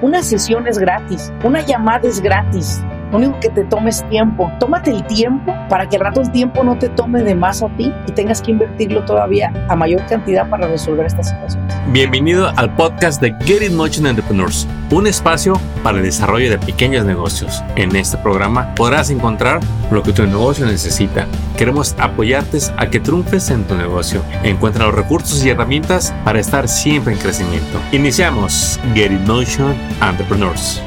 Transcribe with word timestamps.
Una 0.00 0.22
sesión 0.22 0.68
es 0.68 0.78
gratis, 0.78 1.32
una 1.42 1.60
llamada 1.60 2.06
es 2.06 2.20
gratis. 2.20 2.80
Lo 3.10 3.16
único 3.16 3.40
que 3.40 3.48
te 3.48 3.64
tomes 3.64 4.06
tiempo. 4.10 4.52
Tómate 4.60 4.90
el 4.90 5.02
tiempo 5.06 5.54
para 5.68 5.88
que 5.88 5.96
al 5.96 6.02
rato 6.02 6.20
el 6.20 6.30
tiempo 6.30 6.62
no 6.62 6.78
te 6.78 6.90
tome 6.90 7.22
de 7.22 7.34
más 7.34 7.62
a 7.62 7.68
ti 7.70 7.92
y 8.06 8.12
tengas 8.12 8.42
que 8.42 8.50
invertirlo 8.50 9.04
todavía 9.04 9.50
a 9.68 9.76
mayor 9.76 10.04
cantidad 10.06 10.48
para 10.48 10.68
resolver 10.68 11.06
esta 11.06 11.22
situación. 11.22 11.66
Bienvenido 11.90 12.52
al 12.56 12.74
podcast 12.74 13.22
de 13.22 13.34
Get 13.44 13.62
It 13.62 13.72
Motion 13.72 14.06
Entrepreneurs, 14.06 14.68
un 14.90 15.06
espacio 15.06 15.58
para 15.82 15.98
el 15.98 16.04
desarrollo 16.04 16.50
de 16.50 16.58
pequeños 16.58 17.06
negocios. 17.06 17.62
En 17.76 17.96
este 17.96 18.18
programa 18.18 18.74
podrás 18.74 19.08
encontrar 19.08 19.60
lo 19.90 20.02
que 20.02 20.12
tu 20.12 20.26
negocio 20.26 20.66
necesita. 20.66 21.26
Queremos 21.56 21.96
apoyarte 21.98 22.58
a 22.76 22.90
que 22.90 23.00
triunfes 23.00 23.50
en 23.50 23.64
tu 23.64 23.74
negocio. 23.74 24.22
Encuentra 24.42 24.84
los 24.84 24.94
recursos 24.94 25.44
y 25.44 25.50
herramientas 25.50 26.14
para 26.24 26.40
estar 26.40 26.68
siempre 26.68 27.14
en 27.14 27.18
crecimiento. 27.18 27.80
Iniciamos 27.92 28.78
Get 28.94 29.12
It 29.12 29.26
Motion 29.26 29.74
Entrepreneurs. 30.02 30.82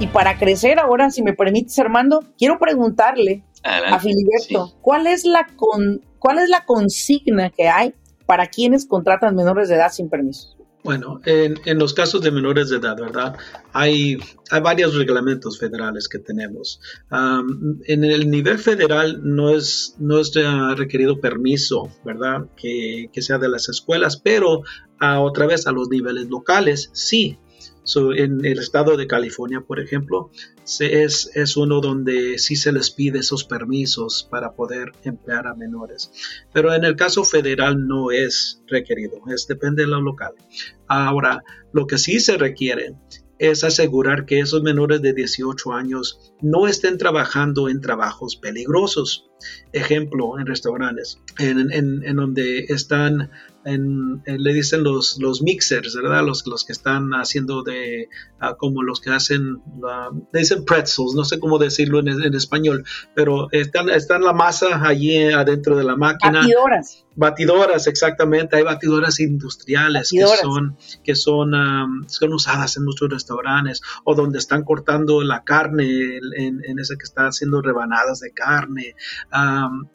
Y 0.00 0.06
para 0.06 0.38
crecer 0.38 0.78
ahora, 0.78 1.10
si 1.10 1.22
me 1.22 1.32
permites, 1.32 1.76
Armando, 1.78 2.22
quiero 2.38 2.58
preguntarle 2.58 3.44
a 3.64 3.98
Filiberto, 3.98 4.74
¿cuál, 4.80 5.08
es 5.08 5.24
la 5.24 5.46
con, 5.56 6.02
¿cuál 6.20 6.38
es 6.38 6.48
la 6.48 6.64
consigna 6.64 7.50
que 7.50 7.68
hay 7.68 7.94
para 8.24 8.46
quienes 8.46 8.86
contratan 8.86 9.34
menores 9.34 9.68
de 9.68 9.74
edad 9.74 9.90
sin 9.90 10.08
permiso? 10.08 10.56
Bueno, 10.84 11.20
en, 11.24 11.58
en, 11.64 11.78
los 11.78 11.92
casos 11.92 12.22
de 12.22 12.30
menores 12.30 12.70
de 12.70 12.76
edad, 12.76 12.96
¿verdad? 12.96 13.36
Hay, 13.72 14.16
hay 14.50 14.60
varios 14.60 14.94
reglamentos 14.94 15.58
federales 15.58 16.08
que 16.08 16.20
tenemos. 16.20 16.80
en 17.10 18.04
el 18.04 18.30
nivel 18.30 18.58
federal 18.58 19.20
no 19.24 19.50
es, 19.50 19.96
no 19.98 20.20
es 20.20 20.32
requerido 20.76 21.20
permiso, 21.20 21.90
¿verdad? 22.04 22.46
Que, 22.56 23.10
que, 23.12 23.20
sea 23.20 23.38
de 23.38 23.48
las 23.48 23.68
escuelas, 23.68 24.16
pero 24.16 24.62
a, 25.00 25.20
otra 25.20 25.46
vez 25.46 25.66
a 25.66 25.72
los 25.72 25.88
niveles 25.88 26.28
locales 26.28 26.90
sí 26.92 27.36
en 27.96 28.44
el 28.44 28.58
estado 28.58 28.96
de 28.96 29.06
California, 29.06 29.62
por 29.66 29.80
ejemplo, 29.80 30.30
es, 30.80 31.30
es 31.34 31.56
uno 31.56 31.80
donde 31.80 32.38
sí 32.38 32.56
se 32.56 32.72
les 32.72 32.90
pide 32.90 33.20
esos 33.20 33.44
permisos 33.44 34.26
para 34.30 34.52
poder 34.52 34.92
emplear 35.04 35.46
a 35.46 35.54
menores. 35.54 36.10
Pero 36.52 36.74
en 36.74 36.84
el 36.84 36.96
caso 36.96 37.24
federal 37.24 37.86
no 37.86 38.10
es 38.10 38.62
requerido, 38.66 39.20
es 39.28 39.46
depende 39.46 39.82
de 39.82 39.88
lo 39.88 40.00
local. 40.00 40.34
Ahora, 40.86 41.42
lo 41.72 41.86
que 41.86 41.98
sí 41.98 42.20
se 42.20 42.36
requiere 42.36 42.94
es 43.38 43.62
asegurar 43.64 44.26
que 44.26 44.40
esos 44.40 44.62
menores 44.62 45.00
de 45.00 45.12
18 45.12 45.72
años 45.72 46.34
no 46.40 46.66
estén 46.66 46.98
trabajando 46.98 47.68
en 47.68 47.80
trabajos 47.80 48.36
peligrosos. 48.36 49.30
Ejemplo, 49.72 50.38
en 50.38 50.46
restaurantes, 50.46 51.20
en, 51.38 51.72
en, 51.72 52.02
en 52.04 52.16
donde 52.16 52.66
están 52.68 53.30
le 53.64 54.52
dicen 54.54 54.82
los, 54.82 55.18
los 55.18 55.42
mixers, 55.42 55.94
¿verdad? 55.94 56.24
Los, 56.24 56.46
los 56.46 56.64
que 56.64 56.72
están 56.72 57.10
haciendo 57.12 57.62
de, 57.62 58.08
ah, 58.40 58.56
como 58.56 58.82
los 58.82 59.00
que 59.00 59.10
hacen, 59.10 59.62
le 60.32 60.40
dicen 60.40 60.64
pretzels, 60.64 61.14
no 61.14 61.24
sé 61.24 61.38
cómo 61.38 61.58
decirlo 61.58 62.00
en, 62.00 62.34
español, 62.34 62.84
pero 63.14 63.48
están, 63.52 63.90
están 63.90 64.22
la 64.22 64.32
masa 64.32 64.86
allí 64.86 65.16
adentro 65.24 65.76
de 65.76 65.84
la 65.84 65.96
máquina. 65.96 66.40
Batidoras. 66.40 67.04
Batidoras, 67.16 67.86
exactamente. 67.88 68.56
Hay 68.56 68.62
batidoras 68.62 69.18
industriales 69.18 70.10
que 70.12 70.24
son, 70.24 70.76
que 71.02 71.16
son, 71.16 71.52
son 72.06 72.32
usadas 72.32 72.76
en 72.76 72.84
muchos 72.84 73.10
restaurantes 73.10 73.82
o 74.04 74.14
donde 74.14 74.38
están 74.38 74.62
cortando 74.62 75.22
la 75.24 75.42
carne, 75.42 76.18
en, 76.36 76.64
en 76.64 76.78
ese 76.78 76.96
que 76.96 77.02
está 77.02 77.26
haciendo 77.26 77.60
rebanadas 77.60 78.20
de 78.20 78.32
carne, 78.32 78.94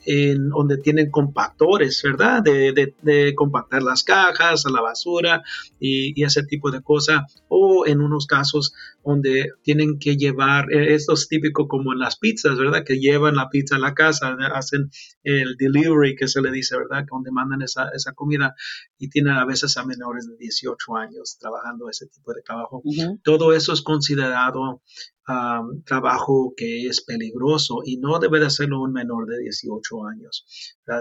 en 0.06 0.50
donde 0.50 0.78
tienen 0.78 1.10
compactores, 1.12 2.02
¿verdad? 2.04 2.44
De, 2.44 2.74
de, 2.74 2.94
de 3.02 3.34
compactar 3.54 3.84
las 3.84 4.04
cajas, 4.04 4.66
a 4.66 4.72
la 4.72 4.82
basura 4.82 5.44
y, 5.80 6.24
ese 6.24 6.44
tipo 6.44 6.72
de 6.72 6.82
cosas. 6.82 7.22
O 7.48 7.86
en 7.86 8.02
unos 8.02 8.26
casos 8.26 8.74
donde 9.04 9.52
tienen 9.62 10.00
que 10.00 10.16
llevar, 10.16 10.72
eh, 10.72 10.94
esto 10.94 11.14
es 11.14 11.28
típico 11.28 11.68
como 11.68 11.94
en 11.94 12.00
las 12.00 12.18
pizzas, 12.18 12.58
¿verdad? 12.58 12.84
Que 12.86 13.00
llevan 13.00 13.36
la 13.36 13.50
pizza 13.50 13.76
a 13.76 13.80
la 13.80 13.94
casa, 13.94 14.36
hacen 14.54 14.90
el 15.24 15.56
delivery 15.58 16.16
que 16.16 16.28
se 16.28 16.42
le 16.42 16.52
dice, 16.52 16.78
¿verdad? 16.78 17.06
Donde 17.10 17.32
mandan 17.32 17.62
esa, 17.62 17.90
esa 17.94 18.14
comida 18.14 18.56
y 18.98 19.10
tienen 19.10 19.34
a 19.34 19.46
veces 19.46 19.78
a 19.78 19.86
menores 19.86 20.28
de 20.28 20.38
18 20.38 20.96
años 20.96 21.38
trabajando 21.40 21.90
ese 21.90 22.08
tipo 22.08 22.34
de 22.34 22.42
trabajo. 22.42 22.82
Todo 23.24 23.54
eso 23.54 23.74
es 23.74 23.82
considerado 23.82 24.82
trabajo 25.86 26.54
que 26.56 26.88
es 26.88 27.02
peligroso 27.02 27.80
y 27.86 27.98
no 27.98 28.20
debe 28.20 28.40
de 28.40 28.48
hacerlo 28.48 28.82
un 28.82 28.92
menor 28.92 29.26
de 29.26 29.40
18 29.40 30.06
años. 30.06 30.46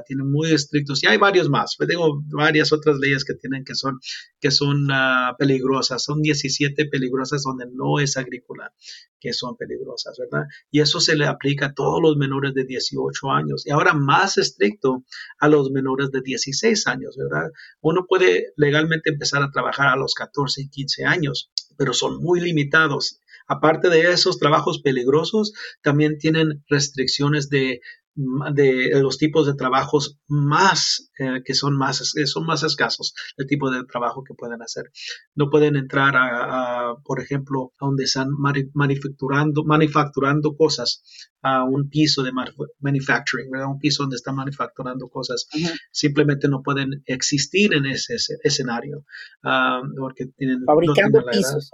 Tienen 0.06 0.30
muy 0.30 0.52
estrictos 0.52 1.02
y 1.02 1.08
hay 1.08 1.18
varios 1.18 1.48
más. 1.48 1.76
Tengo 1.88 2.22
varias 2.30 2.72
otras 2.72 2.98
leyes 2.98 3.24
que 3.24 3.34
tienen 3.34 3.64
que 3.64 3.74
son, 3.74 3.98
que 4.40 4.50
son 4.50 4.86
ah, 4.92 5.34
peligrosas. 5.38 6.04
Son 6.04 6.22
17 6.22 6.86
peligrosas 6.86 7.42
donde 7.42 7.66
no 7.72 7.91
es 8.00 8.16
agrícola 8.16 8.72
que 9.20 9.32
son 9.32 9.56
peligrosas, 9.56 10.18
¿verdad? 10.18 10.46
Y 10.70 10.80
eso 10.80 10.98
se 10.98 11.14
le 11.14 11.26
aplica 11.26 11.66
a 11.66 11.74
todos 11.74 12.00
los 12.02 12.16
menores 12.16 12.54
de 12.54 12.64
18 12.64 13.30
años 13.30 13.64
y 13.66 13.70
ahora 13.70 13.94
más 13.94 14.36
estricto 14.36 15.04
a 15.38 15.48
los 15.48 15.70
menores 15.70 16.10
de 16.10 16.22
16 16.22 16.86
años, 16.88 17.16
¿verdad? 17.16 17.50
Uno 17.80 18.06
puede 18.08 18.52
legalmente 18.56 19.10
empezar 19.10 19.42
a 19.42 19.50
trabajar 19.50 19.88
a 19.88 19.96
los 19.96 20.14
14 20.14 20.62
y 20.62 20.68
15 20.68 21.04
años, 21.04 21.52
pero 21.76 21.92
son 21.92 22.22
muy 22.22 22.40
limitados 22.40 23.20
Aparte 23.48 23.90
de 23.90 24.12
esos 24.12 24.38
trabajos 24.38 24.80
peligrosos, 24.82 25.52
también 25.82 26.16
tienen 26.18 26.64
restricciones 26.68 27.48
de 27.48 27.80
de 28.14 28.90
los 29.00 29.16
tipos 29.16 29.46
de 29.46 29.54
trabajos 29.54 30.18
más 30.28 31.10
eh, 31.22 31.42
que 31.44 31.54
son 31.54 31.76
más 31.76 32.02
son 32.26 32.46
más 32.46 32.62
escasos 32.62 33.14
el 33.36 33.46
tipo 33.46 33.70
de 33.70 33.84
trabajo 33.84 34.22
que 34.24 34.34
pueden 34.34 34.62
hacer. 34.62 34.90
No 35.34 35.50
pueden 35.50 35.76
entrar 35.76 36.14
a, 36.16 36.94
por 37.04 37.20
ejemplo 37.20 37.72
a 37.80 37.86
donde 37.86 38.04
están 38.04 38.28
manufacturando 38.74 39.64
manufacturando 39.64 40.54
cosas 40.56 41.02
a 41.42 41.64
un 41.64 41.88
piso 41.88 42.22
de 42.22 42.30
manufacturing 42.80 43.50
un 43.66 43.78
piso 43.78 44.04
donde 44.04 44.16
están 44.16 44.36
manufacturando 44.36 45.08
cosas. 45.08 45.48
Simplemente 45.90 46.48
no 46.48 46.62
pueden 46.62 47.02
existir 47.06 47.74
en 47.74 47.86
ese, 47.86 48.16
escenario 48.44 49.04
ah, 49.42 49.80
porque 49.98 50.26
tienen 50.36 50.64
fabricando 50.64 51.24
pisos 51.30 51.70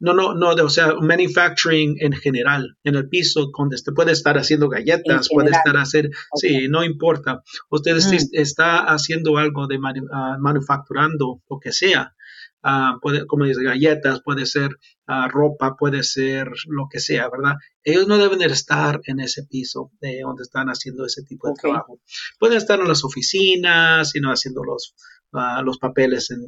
no 0.00 0.12
no 0.14 0.34
no 0.34 0.50
o 0.50 0.68
sea 0.68 0.94
manufacturing 1.00 1.96
en 2.00 2.12
general 2.12 2.76
en 2.84 2.94
el 2.96 3.08
piso 3.08 3.50
donde 3.56 3.78
se 3.78 3.92
puede 3.92 4.12
estar 4.12 4.36
haciendo 4.38 4.68
galletas 4.68 5.28
puede 5.32 5.50
estar 5.50 5.76
hacer, 5.76 6.10
sí, 6.34 6.68
no 6.68 6.84
importa. 6.84 7.42
Usted 7.70 7.96
está 8.32 8.75
haciendo 8.78 9.38
algo 9.38 9.66
de 9.66 9.78
ah, 10.12 10.36
manufacturando, 10.40 11.42
lo 11.48 11.58
que 11.58 11.72
sea. 11.72 12.14
Uh, 12.62 12.98
puede, 13.00 13.26
como 13.26 13.44
dice, 13.44 13.62
galletas, 13.62 14.22
puede 14.22 14.44
ser 14.44 14.70
ah, 15.06 15.28
ropa, 15.28 15.76
puede 15.76 16.02
ser 16.02 16.50
lo 16.66 16.88
que 16.90 16.98
sea, 16.98 17.28
¿verdad? 17.30 17.54
Ellos 17.84 18.08
no 18.08 18.18
deben 18.18 18.42
estar 18.42 19.00
en 19.04 19.20
ese 19.20 19.44
piso 19.44 19.92
de 20.00 20.22
donde 20.22 20.42
están 20.42 20.66
haciendo 20.68 21.06
ese 21.06 21.22
tipo 21.22 21.48
de 21.48 21.54
trabajo. 21.54 22.00
Pueden 22.40 22.56
estar 22.56 22.80
en 22.80 22.88
las 22.88 23.04
oficinas, 23.04 24.10
sino 24.10 24.30
haciendo 24.30 24.64
los, 24.64 24.96
los 25.64 25.78
papeles 25.78 26.30
en, 26.30 26.40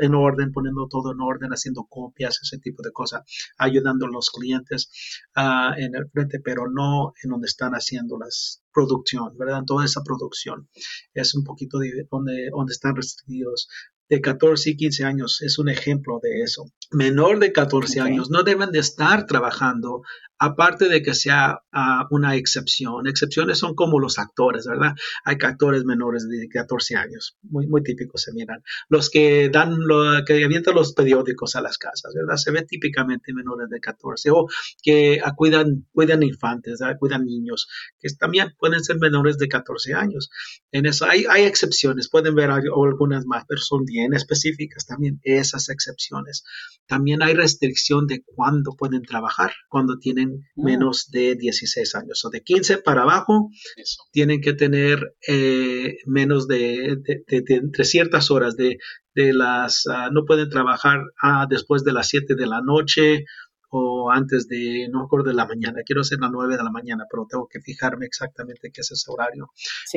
en, 0.00 0.14
orden, 0.14 0.52
poniendo 0.52 0.86
todo 0.88 1.12
en 1.12 1.20
orden, 1.20 1.50
haciendo 1.50 1.84
copias, 1.84 2.38
ese 2.42 2.58
tipo 2.58 2.82
de 2.82 2.92
cosas, 2.92 3.22
ayudando 3.58 4.06
a 4.06 4.10
los 4.10 4.30
clientes 4.30 4.90
uh, 5.36 5.74
en 5.76 5.94
el 5.94 6.08
frente, 6.10 6.40
pero 6.40 6.70
no 6.70 7.12
en 7.22 7.30
donde 7.30 7.46
están 7.46 7.72
haciendo 7.72 8.18
las 8.18 8.62
producción, 8.76 9.38
¿verdad? 9.38 9.62
Toda 9.66 9.86
esa 9.86 10.02
producción 10.04 10.68
es 11.14 11.34
un 11.34 11.44
poquito 11.44 11.78
de 11.78 12.06
donde, 12.10 12.50
donde 12.50 12.72
están 12.72 12.94
restringidos 12.94 13.68
de 14.08 14.20
14 14.20 14.70
y 14.70 14.76
15 14.76 15.04
años 15.04 15.42
es 15.42 15.58
un 15.58 15.68
ejemplo 15.68 16.20
de 16.22 16.42
eso. 16.42 16.70
Menor 16.92 17.40
de 17.40 17.52
14 17.52 18.00
años 18.00 18.30
no 18.30 18.42
deben 18.42 18.70
de 18.70 18.78
estar 18.78 19.26
trabajando 19.26 20.02
aparte 20.38 20.88
de 20.88 21.02
que 21.02 21.14
sea 21.14 21.60
ah, 21.72 22.06
una 22.10 22.36
excepción. 22.36 23.06
Excepciones 23.06 23.58
son 23.58 23.74
como 23.74 23.98
los 23.98 24.18
actores, 24.18 24.66
¿verdad? 24.66 24.94
Hay 25.24 25.36
actores 25.42 25.84
menores 25.84 26.28
de 26.28 26.48
14 26.48 26.96
años, 26.96 27.36
muy, 27.42 27.66
muy 27.66 27.82
típicos 27.82 28.22
se 28.22 28.32
miran. 28.32 28.62
Los 28.88 29.10
que 29.10 29.48
dan, 29.48 29.78
lo, 29.78 30.24
que 30.24 30.44
avientan 30.44 30.74
los 30.74 30.92
periódicos 30.92 31.56
a 31.56 31.60
las 31.60 31.78
casas, 31.78 32.12
¿verdad? 32.14 32.36
Se 32.36 32.50
ve 32.50 32.62
típicamente 32.62 33.32
menores 33.32 33.68
de 33.70 33.80
14 33.80 34.30
o 34.30 34.46
que 34.82 35.20
cuidan, 35.36 35.86
cuidan 35.92 36.22
infantes, 36.22 36.80
cuidan 36.98 37.24
niños, 37.24 37.68
que 37.98 38.08
también 38.18 38.54
pueden 38.66 38.84
ser 38.84 38.98
menores 38.98 39.38
de 39.38 39.48
14 39.48 39.94
años. 39.94 40.30
En 40.72 40.86
eso 40.86 41.06
hay, 41.06 41.24
hay 41.28 41.44
excepciones, 41.44 42.08
pueden 42.10 42.34
ver 42.34 42.50
algunas 42.50 43.26
más, 43.26 43.44
pero 43.48 43.60
son 43.60 43.84
bien 43.84 44.14
específicas 44.14 44.86
también 44.86 45.20
esas 45.22 45.68
excepciones. 45.68 46.44
También 46.86 47.22
hay 47.22 47.34
restricción 47.34 48.06
de 48.06 48.22
cuándo 48.24 48.74
pueden 48.76 49.02
trabajar, 49.02 49.52
cuando 49.68 49.98
tienen 49.98 50.26
Mm. 50.56 50.64
menos 50.64 51.10
de 51.10 51.36
16 51.36 51.94
años. 51.94 52.24
O 52.24 52.30
de 52.30 52.42
15 52.42 52.78
para 52.78 53.02
abajo 53.02 53.50
tienen 54.12 54.40
que 54.40 54.54
tener 54.54 55.14
eh, 55.26 55.98
menos 56.06 56.46
de, 56.48 56.98
entre 57.26 57.84
ciertas 57.84 58.30
horas 58.30 58.56
de, 58.56 58.78
las, 59.14 59.84
ah, 59.90 60.10
no 60.12 60.24
pueden 60.26 60.50
trabajar 60.50 61.00
ah, 61.22 61.46
después 61.48 61.84
de 61.84 61.92
las 61.92 62.08
7 62.08 62.34
de 62.34 62.46
la 62.46 62.60
noche 62.60 63.24
o 63.70 64.10
antes 64.10 64.48
de, 64.48 64.88
no 64.90 65.02
acuerdo 65.02 65.30
de 65.30 65.34
la 65.34 65.46
mañana, 65.46 65.82
quiero 65.84 66.02
hacer 66.02 66.18
las 66.20 66.30
9 66.30 66.56
de 66.56 66.64
la 66.64 66.70
mañana, 66.70 67.04
pero 67.10 67.26
tengo 67.28 67.48
que 67.48 67.60
fijarme 67.60 68.06
exactamente 68.06 68.70
qué 68.72 68.80
es 68.80 68.90
ese 68.90 69.10
horario. 69.10 69.50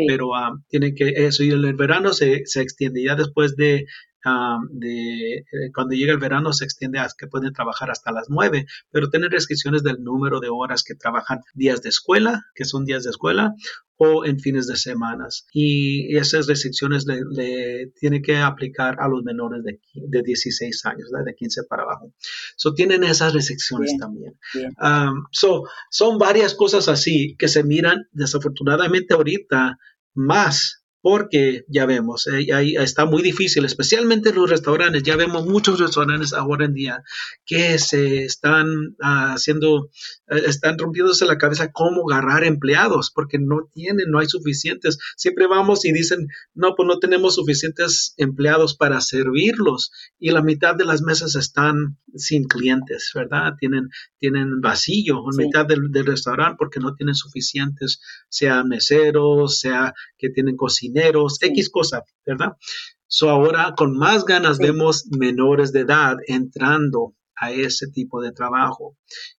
Pero 0.07 0.35
ah, 0.35 0.51
tienen 0.67 0.95
que, 0.95 1.09
eso, 1.15 1.43
y 1.43 1.49
el 1.49 1.73
verano 1.75 2.13
se, 2.13 2.45
se 2.45 2.61
extiende, 2.61 3.03
ya 3.03 3.15
después 3.15 3.55
de 3.55 3.85
de 4.71 5.37
eh, 5.37 5.45
cuando 5.73 5.95
llega 5.95 6.11
el 6.11 6.19
verano 6.19 6.53
se 6.53 6.65
extiende 6.65 6.99
a 6.99 7.07
que 7.17 7.27
pueden 7.27 7.53
trabajar 7.53 7.89
hasta 7.89 8.11
las 8.11 8.29
9, 8.29 8.65
pero 8.91 9.09
tienen 9.09 9.31
restricciones 9.31 9.83
del 9.83 10.03
número 10.03 10.39
de 10.39 10.49
horas 10.49 10.83
que 10.83 10.95
trabajan 10.95 11.39
días 11.53 11.81
de 11.81 11.89
escuela, 11.89 12.43
que 12.53 12.65
son 12.65 12.85
días 12.85 13.03
de 13.03 13.11
escuela, 13.11 13.53
o 14.01 14.25
en 14.25 14.39
fines 14.39 14.65
de 14.65 14.77
semanas. 14.77 15.45
Y 15.51 16.15
esas 16.15 16.47
restricciones 16.47 17.05
le, 17.05 17.91
tiene 17.99 18.21
que 18.21 18.37
aplicar 18.37 18.95
a 18.99 19.09
los 19.09 19.23
menores 19.23 19.61
de, 19.63 19.81
de 19.93 20.23
16 20.23 20.85
años, 20.85 21.09
de 21.25 21.35
15 21.35 21.63
para 21.69 21.83
abajo. 21.83 22.13
So, 22.55 22.73
tienen 22.73 23.03
esas 23.03 23.33
restricciones 23.33 23.97
también. 23.99 24.37
so, 25.31 25.63
son 25.91 26.17
varias 26.17 26.55
cosas 26.55 26.87
así 26.87 27.35
que 27.37 27.49
se 27.49 27.63
miran 27.63 28.07
desafortunadamente 28.13 29.13
ahorita 29.13 29.77
más 30.13 30.78
porque 31.01 31.63
ya 31.69 31.85
vemos, 31.85 32.27
eh, 32.27 32.53
ahí 32.53 32.75
está 32.75 33.05
muy 33.05 33.21
difícil, 33.21 33.63
especialmente 33.63 34.33
los 34.33 34.49
restaurantes. 34.49 35.03
Ya 35.03 35.15
vemos 35.15 35.45
muchos 35.45 35.79
restaurantes 35.79 36.33
ahora 36.33 36.65
en 36.65 36.73
día 36.73 37.03
que 37.45 37.79
se 37.79 38.25
están 38.25 38.67
ah, 39.01 39.33
haciendo, 39.33 39.89
eh, 40.27 40.41
están 40.47 40.77
rompiéndose 40.77 41.25
la 41.25 41.37
cabeza 41.37 41.71
cómo 41.71 42.09
agarrar 42.09 42.43
empleados, 42.43 43.11
porque 43.13 43.39
no 43.39 43.69
tienen, 43.73 44.09
no 44.09 44.19
hay 44.19 44.27
suficientes. 44.27 44.97
Siempre 45.15 45.47
vamos 45.47 45.85
y 45.85 45.93
dicen, 45.93 46.27
no, 46.53 46.75
pues 46.75 46.87
no 46.87 46.99
tenemos 46.99 47.35
suficientes 47.35 48.13
empleados 48.17 48.75
para 48.75 48.99
servirlos 48.99 49.91
y 50.19 50.31
la 50.31 50.41
mitad 50.41 50.75
de 50.75 50.85
las 50.85 51.01
mesas 51.01 51.35
están 51.35 51.97
sin 52.15 52.45
clientes, 52.45 53.11
¿verdad? 53.15 53.53
Tienen, 53.57 53.89
tienen 54.17 54.59
vacío, 54.59 55.23
la 55.31 55.45
mitad 55.45 55.65
del, 55.65 55.91
del 55.91 56.07
restaurante 56.07 56.57
porque 56.59 56.79
no 56.81 56.95
tienen 56.95 57.15
suficientes, 57.15 58.01
sea 58.27 58.63
meseros, 58.65 59.59
sea 59.59 59.93
que 60.17 60.29
tienen 60.29 60.57
cocina 60.57 60.88
X 60.93 61.69
cosa, 61.69 62.03
¿verdad? 62.25 62.53
So 63.07 63.29
ahora 63.29 63.73
con 63.75 63.97
más 63.97 64.25
ganas 64.25 64.59
vemos 64.59 65.07
menores 65.09 65.71
de 65.71 65.81
edad 65.81 66.17
entrando 66.27 67.15
a 67.35 67.51
ese 67.51 67.87
tipo 67.87 68.21
de 68.21 68.31
trabajo 68.31 68.97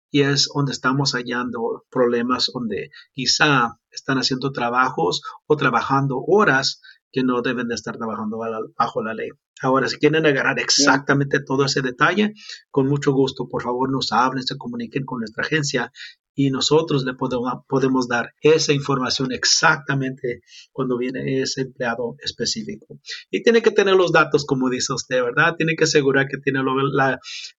y 0.09 0.21
es 0.21 0.49
donde 0.53 0.73
estamos 0.73 1.13
hallando 1.13 1.85
problemas 1.89 2.49
donde 2.53 2.89
quizá 3.13 3.77
están 3.89 4.17
haciendo 4.17 4.51
trabajos 4.51 5.21
o 5.47 5.55
trabajando 5.55 6.17
horas 6.27 6.81
que 7.11 7.23
no 7.23 7.41
deben 7.41 7.67
de 7.67 7.75
estar 7.75 7.97
trabajando 7.97 8.39
bajo 8.77 9.03
la 9.03 9.13
ley. 9.13 9.29
Ahora, 9.61 9.87
si 9.87 9.97
quieren 9.97 10.25
agarrar 10.25 10.59
exactamente 10.59 11.39
todo 11.39 11.65
ese 11.65 11.81
detalle, 11.81 12.33
con 12.71 12.87
mucho 12.87 13.11
gusto, 13.11 13.47
por 13.47 13.61
favor, 13.61 13.91
nos 13.91 14.11
hablen, 14.11 14.43
se 14.43 14.57
comuniquen 14.57 15.05
con 15.05 15.19
nuestra 15.19 15.43
agencia 15.43 15.91
y 16.33 16.49
nosotros 16.49 17.03
le 17.03 17.13
podemos, 17.13 17.53
podemos 17.67 18.07
dar 18.07 18.33
esa 18.41 18.73
información 18.73 19.31
exactamente 19.31 20.41
cuando 20.71 20.97
viene 20.97 21.41
ese 21.41 21.61
empleado 21.61 22.15
específico. 22.23 22.99
Y 23.29 23.43
tiene 23.43 23.61
que 23.61 23.71
tener 23.71 23.95
los 23.95 24.11
datos, 24.11 24.45
como 24.45 24.69
dice 24.69 24.93
usted, 24.93 25.21
¿verdad? 25.23 25.55
Tiene 25.57 25.75
que 25.75 25.83
asegurar 25.83 26.27
que 26.27 26.37
tiene 26.37 26.61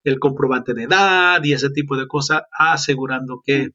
el 0.05 0.19
comprobante 0.19 0.75
de 0.75 0.85
edad 0.85 1.43
y 1.43 1.53
ese 1.53 1.71
tipo 1.71 1.97
de 1.97 2.07
cosas, 2.07 2.43
asegurando 2.59 3.43
que 3.45 3.69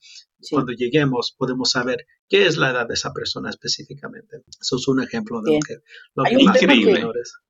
cuando 0.51 0.71
lleguemos 0.71 1.35
podemos 1.37 1.71
saber 1.71 2.05
qué 2.29 2.45
es 2.45 2.57
la 2.57 2.71
edad 2.71 2.87
de 2.87 2.93
esa 2.93 3.13
persona 3.13 3.49
específicamente. 3.49 4.41
Eso 4.59 4.75
es 4.75 4.87
un 4.87 5.01
ejemplo 5.01 5.41
de 5.41 5.53
lo 5.53 5.59
que, 5.65 5.75
lo 6.15 6.23
que 6.23 7.03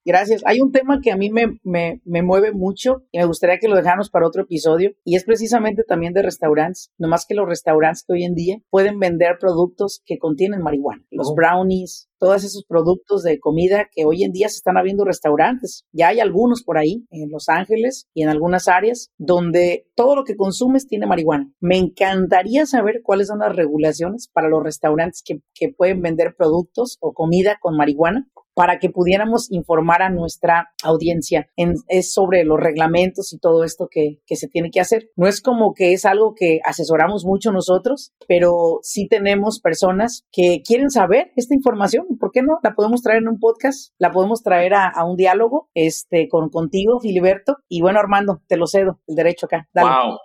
Gracias. 0.06 0.42
Hay 0.46 0.62
un 0.62 0.72
tema 0.72 1.00
que 1.02 1.12
a 1.12 1.18
mí 1.18 1.30
me, 1.30 1.60
me, 1.64 2.02
me, 2.06 2.22
mueve 2.22 2.52
mucho 2.54 3.04
y 3.12 3.20
me 3.20 3.26
gustaría 3.26 3.58
que 3.60 3.68
lo 3.68 3.76
dejáramos 3.76 4.10
para 4.10 4.28
otro 4.28 4.44
episodio 4.44 4.92
y 5.04 5.16
es 5.16 5.24
precisamente 5.26 5.84
también 5.84 6.14
de 6.14 6.22
restaurantes. 6.22 6.92
No 6.98 7.08
más 7.08 7.26
que 7.28 7.36
los 7.36 7.48
restaurantes 7.48 8.04
que 8.06 8.14
hoy 8.14 8.24
en 8.24 8.36
día 8.36 8.58
pueden 8.70 9.00
vender 9.00 9.38
productos 9.40 10.02
que 10.06 10.18
contienen 10.18 10.62
marihuana. 10.62 11.06
Los 11.12 11.32
oh. 11.32 11.36
brownies, 11.36 12.10
todos 12.20 12.44
esos 12.44 12.66
productos 12.68 13.24
de 13.24 13.40
comida 13.40 13.88
que 13.92 14.06
hoy 14.06 14.24
en 14.24 14.32
día 14.32 14.50
se 14.50 14.58
están 14.58 14.78
abriendo 14.78 15.06
restaurantes. 15.06 15.86
Ya 15.92 16.10
hay 16.10 16.20
algunos 16.20 16.64
por 16.64 16.78
ahí, 16.78 17.06
en 17.12 17.30
Los 17.30 17.50
Ángeles 17.50 18.08
y 18.14 18.24
en 18.24 18.30
algunas 18.30 18.68
áreas, 18.68 19.12
donde 19.18 19.88
todo 19.96 20.16
lo 20.16 20.24
que 20.24 20.36
consumes 20.36 20.88
tiene 20.88 21.08
marihuana. 21.08 21.52
Me 21.60 21.78
encantaría 21.78 22.66
saber 22.66 23.02
cuáles 23.04 23.28
son 23.28 23.40
las 23.40 23.56
regulaciones 23.56 24.30
para 24.32 24.50
los 24.50 24.64
restaurantes 24.64 25.22
que, 25.24 25.40
que 25.54 25.70
pueden 25.70 26.02
vender 26.02 26.36
productos 26.38 26.98
o 27.00 27.14
comida 27.14 27.58
con 27.62 27.76
marihuana 27.76 28.28
para 28.58 28.80
que 28.80 28.90
pudiéramos 28.90 29.52
informar 29.52 30.02
a 30.02 30.10
nuestra 30.10 30.72
audiencia 30.82 31.48
en, 31.58 31.76
es 31.90 32.12
sobre 32.12 32.44
los 32.44 32.60
reglamentos 32.60 33.32
y 33.32 33.38
todo 33.38 33.64
esto 33.64 33.88
que, 33.88 34.20
que, 34.26 34.36
se 34.36 34.48
tiene 34.48 34.72
que 34.72 34.80
hacer. 34.80 35.12
No 35.16 35.28
es 35.28 35.42
como 35.42 35.76
que 35.76 35.94
es 35.94 36.06
algo 36.06 36.34
que 36.34 36.60
asesoramos 36.66 37.24
mucho 37.24 37.52
nosotros, 37.52 38.14
pero 38.28 38.80
sí 38.82 39.08
tenemos 39.08 39.60
personas 39.60 40.26
que 40.32 40.64
quieren 40.66 40.90
saber 40.90 41.32
esta 41.36 41.54
información. 41.54 42.08
¿Por 42.20 42.32
qué 42.32 42.42
no? 42.42 42.58
La 42.64 42.74
podemos 42.74 43.04
traer 43.04 43.22
en 43.22 43.28
un 43.28 43.40
podcast, 43.40 43.94
la 44.00 44.12
podemos 44.12 44.42
traer 44.42 44.74
a, 44.74 44.92
un 45.06 45.18
diálogo 45.18 45.70
este, 45.76 46.28
con, 46.28 46.50
contigo, 46.50 47.00
Filiberto. 47.00 47.58
Y 47.70 47.82
bueno, 47.82 48.00
Armando, 48.00 48.42
te 48.48 48.58
lo 48.58 48.66
cedo, 48.66 49.00
el 49.06 49.14
derecho 49.14 49.46
acá. 49.46 49.70
¡Wow! 49.76 50.18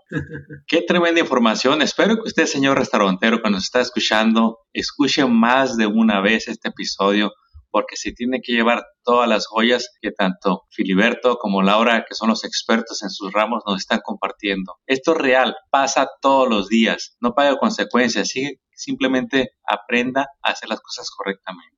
¡Qué 0.67 0.81
tremenda 0.81 1.20
información! 1.20 1.82
Espero 1.82 2.14
que 2.14 2.28
usted, 2.28 2.46
señor 2.46 2.78
restaurantero, 2.78 3.43
cuando 3.43 3.58
nos 3.58 3.64
está 3.64 3.82
escuchando, 3.82 4.61
escuche 4.73 5.23
más 5.26 5.76
de 5.76 5.87
una 5.87 6.23
vez 6.23 6.49
este 6.49 6.70
episodio 6.70 7.31
porque 7.73 7.97
se 7.97 8.13
tiene 8.13 8.41
que 8.41 8.53
llevar 8.53 8.85
todas 9.03 9.29
las 9.29 9.47
joyas 9.49 9.91
que 10.01 10.13
tanto 10.13 10.65
Filiberto 10.71 11.39
como 11.39 11.63
Laura, 11.63 12.05
que 12.09 12.15
son 12.15 12.29
los 12.29 12.45
expertos 12.45 13.03
en 13.03 13.11
sus 13.11 13.33
ramos, 13.33 13.65
nos 13.67 13.81
están 13.81 14.01
compartiendo. 14.05 14.75
Esto 14.87 15.13
es 15.13 15.19
real, 15.19 15.57
pasa 15.71 16.09
todos 16.21 16.49
los 16.49 16.69
días, 16.69 17.17
no 17.21 17.35
paga 17.35 17.59
consecuencias, 17.59 18.29
sigue, 18.29 18.61
simplemente 18.73 19.53
aprenda 19.67 20.29
a 20.43 20.51
hacer 20.51 20.69
las 20.69 20.81
cosas 20.81 21.11
correctamente. 21.11 21.73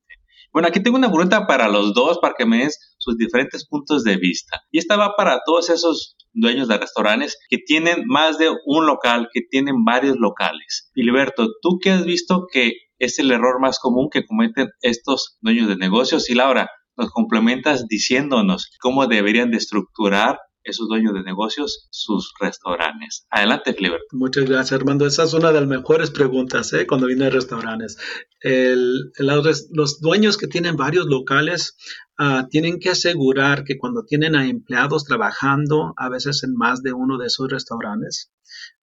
Bueno, 0.55 0.69
aquí 0.69 0.81
tengo 0.81 0.95
una 0.95 1.09
pregunta 1.09 1.47
para 1.47 1.67
los 1.67 1.93
dos, 1.93 2.19
para 2.19 2.33
que 2.37 2.45
me 2.45 2.59
den 2.59 2.69
sus 2.97 3.17
diferentes 3.17 3.67
puntos 3.67 4.05
de 4.05 4.15
vista. 4.15 4.61
Y 4.71 4.77
esta 4.77 4.95
va 4.95 5.15
para 5.17 5.41
todos 5.45 5.69
esos 5.69 6.15
dueños 6.31 6.69
de 6.69 6.77
restaurantes 6.77 7.37
que 7.49 7.57
tienen 7.57 8.03
más 8.05 8.37
de 8.37 8.49
un 8.65 8.85
local, 8.85 9.27
que 9.33 9.41
tienen 9.41 9.83
varios 9.83 10.15
locales. 10.17 10.89
Filiberto, 10.93 11.49
¿tú 11.61 11.79
qué 11.81 11.91
has 11.91 12.05
visto 12.05 12.47
que 12.49 12.71
es 13.05 13.19
el 13.19 13.31
error 13.31 13.59
más 13.61 13.79
común 13.79 14.09
que 14.11 14.25
cometen 14.25 14.69
estos 14.81 15.37
dueños 15.41 15.67
de 15.67 15.77
negocios. 15.77 16.29
Y 16.29 16.35
Laura, 16.35 16.69
nos 16.97 17.11
complementas 17.11 17.87
diciéndonos 17.87 18.71
cómo 18.79 19.07
deberían 19.07 19.51
de 19.51 19.57
estructurar 19.57 20.37
esos 20.65 20.87
dueños 20.87 21.13
de 21.13 21.23
negocios 21.23 21.87
sus 21.91 22.33
restaurantes. 22.39 23.27
Adelante, 23.29 23.73
Filiberto. 23.73 24.05
Muchas 24.13 24.45
gracias, 24.45 24.73
Armando. 24.73 25.05
Esa 25.05 25.23
es 25.23 25.33
una 25.33 25.51
de 25.51 25.59
las 25.59 25.69
mejores 25.69 26.09
preguntas 26.09 26.73
¿eh? 26.73 26.87
cuando 26.87 27.07
vienen 27.07 27.31
restaurantes. 27.31 27.97
los 28.41 30.01
dueños 30.01 30.37
que 30.37 30.47
tienen 30.47 30.75
varios 30.75 31.05
locales 31.05 31.77
uh, 32.19 32.47
tienen 32.49 32.79
que 32.79 32.89
asegurar 32.89 33.63
que 33.63 33.77
cuando 33.77 34.03
tienen 34.03 34.35
a 34.35 34.47
empleados 34.47 35.05
trabajando, 35.05 35.93
a 35.97 36.09
veces 36.09 36.43
en 36.43 36.53
más 36.55 36.81
de 36.81 36.93
uno 36.93 37.17
de 37.17 37.29
sus 37.29 37.49
restaurantes, 37.49 38.31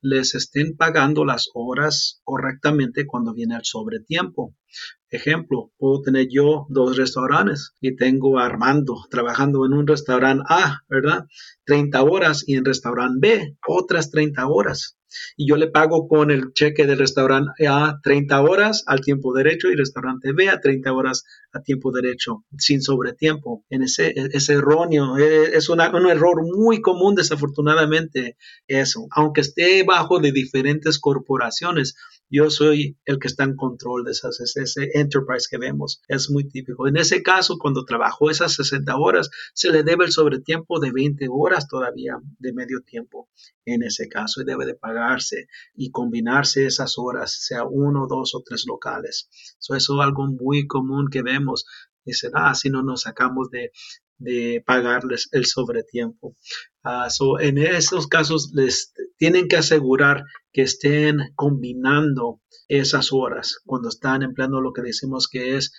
les 0.01 0.35
estén 0.35 0.77
pagando 0.77 1.25
las 1.25 1.49
horas 1.55 2.21
correctamente 2.25 3.07
cuando 3.07 3.33
viene 3.35 3.57
el 3.57 3.65
sobretiempo. 3.65 4.55
Ejemplo, 5.11 5.73
puedo 5.79 6.03
tener 6.03 6.29
yo 6.31 6.67
dos 6.69 6.97
restaurantes 6.97 7.73
y 7.81 7.97
tengo 7.97 8.39
Armando 8.39 8.97
trabajando 9.11 9.67
en 9.67 9.75
un 9.75 9.87
restaurante 9.87 10.45
A, 10.49 10.81
¿verdad? 10.89 11.27
30 11.65 12.03
horas 12.03 12.45
y 12.47 12.57
en 12.57 12.65
restaurante 12.65 13.19
B 13.21 13.57
otras 13.67 14.11
30 14.11 14.47
horas 14.47 14.97
y 15.37 15.49
yo 15.49 15.57
le 15.57 15.69
pago 15.69 16.09
con 16.09 16.31
el 16.31 16.53
cheque 16.53 16.87
del 16.87 16.99
restaurante 16.99 17.67
A 17.67 17.99
30 18.03 18.41
horas 18.43 18.85
al 18.87 19.01
tiempo 19.01 19.33
derecho 19.35 19.69
y 19.69 19.77
restaurante 19.77 20.33
B 20.33 20.49
a 20.49 20.61
30 20.61 20.93
horas 20.93 21.25
a 21.53 21.61
tiempo 21.61 21.93
derecho, 21.93 22.45
sin 22.59 22.83
sobretiempo. 22.83 23.65
En 23.69 23.83
ese, 23.83 24.15
es 24.17 24.49
erróneo, 24.49 25.19
e, 25.19 25.57
es 25.57 25.69
un 25.69 25.81
error 25.81 26.43
muy 26.45 26.81
común 26.81 27.15
desafortunadamente 27.15 28.37
eso, 28.67 29.07
aunque 29.11 29.43
esté 29.43 29.83
bajo 29.85 30.19
de 30.19 30.33
diferentes 30.33 30.99
corporaciones 30.99 31.95
yo 32.35 32.49
soy 32.49 32.97
el 33.05 33.19
que 33.19 33.29
está 33.29 33.45
en 33.45 33.57
control 33.57 34.05
de 34.05 34.13
esas, 34.13 34.41
ese 34.41 34.91
enterprise 34.95 35.47
que 35.51 35.59
vemos. 35.59 36.01
Es 36.09 36.31
muy 36.31 36.49
típico. 36.49 36.89
En 36.89 36.97
ese 36.97 37.23
caso, 37.23 37.59
cuando 37.59 37.85
trabajó 37.85 38.31
esas 38.31 38.55
60 38.55 38.97
horas, 38.97 39.29
se 39.53 39.71
le 39.71 39.83
debe 39.83 40.07
el 40.07 40.13
sobretiempo 40.13 40.81
de 40.81 40.93
20 40.93 41.27
horas 41.31 41.69
todavía 41.69 42.17
de 42.39 42.55
medio 42.55 42.81
tiempo. 42.81 43.29
En 43.67 43.83
ese 43.83 44.09
caso, 44.09 44.41
y 44.41 44.45
debe 44.47 44.65
de 44.65 44.75
y 45.75 45.91
combinarse 45.91 46.67
esas 46.67 46.95
horas, 46.99 47.45
sea 47.45 47.65
uno, 47.65 48.07
dos 48.09 48.35
o 48.35 48.43
tres 48.45 48.65
locales. 48.67 49.29
eso 49.59 49.75
es 49.77 49.89
algo 50.01 50.27
muy 50.27 50.67
común 50.67 51.09
que 51.11 51.23
vemos. 51.23 51.65
Dicen, 52.05 52.33
ah, 52.35 52.55
si 52.55 52.69
no 52.69 52.83
nos 52.83 53.03
sacamos 53.03 53.49
de, 53.51 53.71
de 54.23 54.63
pagarles 54.65 55.29
el 55.33 55.47
sobretiempo. 55.47 56.37
Uh, 56.85 57.39
en 57.39 57.59
esos 57.59 58.07
casos 58.07 58.51
les 58.55 58.93
tienen 59.17 59.49
que 59.49 59.57
asegurar 59.57 60.25
que 60.53 60.63
estén 60.63 61.19
combinando 61.35 62.41
esas 62.69 63.13
horas 63.13 63.61
cuando 63.65 63.89
están 63.89 64.23
empleando 64.23 64.61
lo 64.61 64.73
que 64.73 64.83
decimos 64.83 65.29
que 65.29 65.57
es 65.57 65.73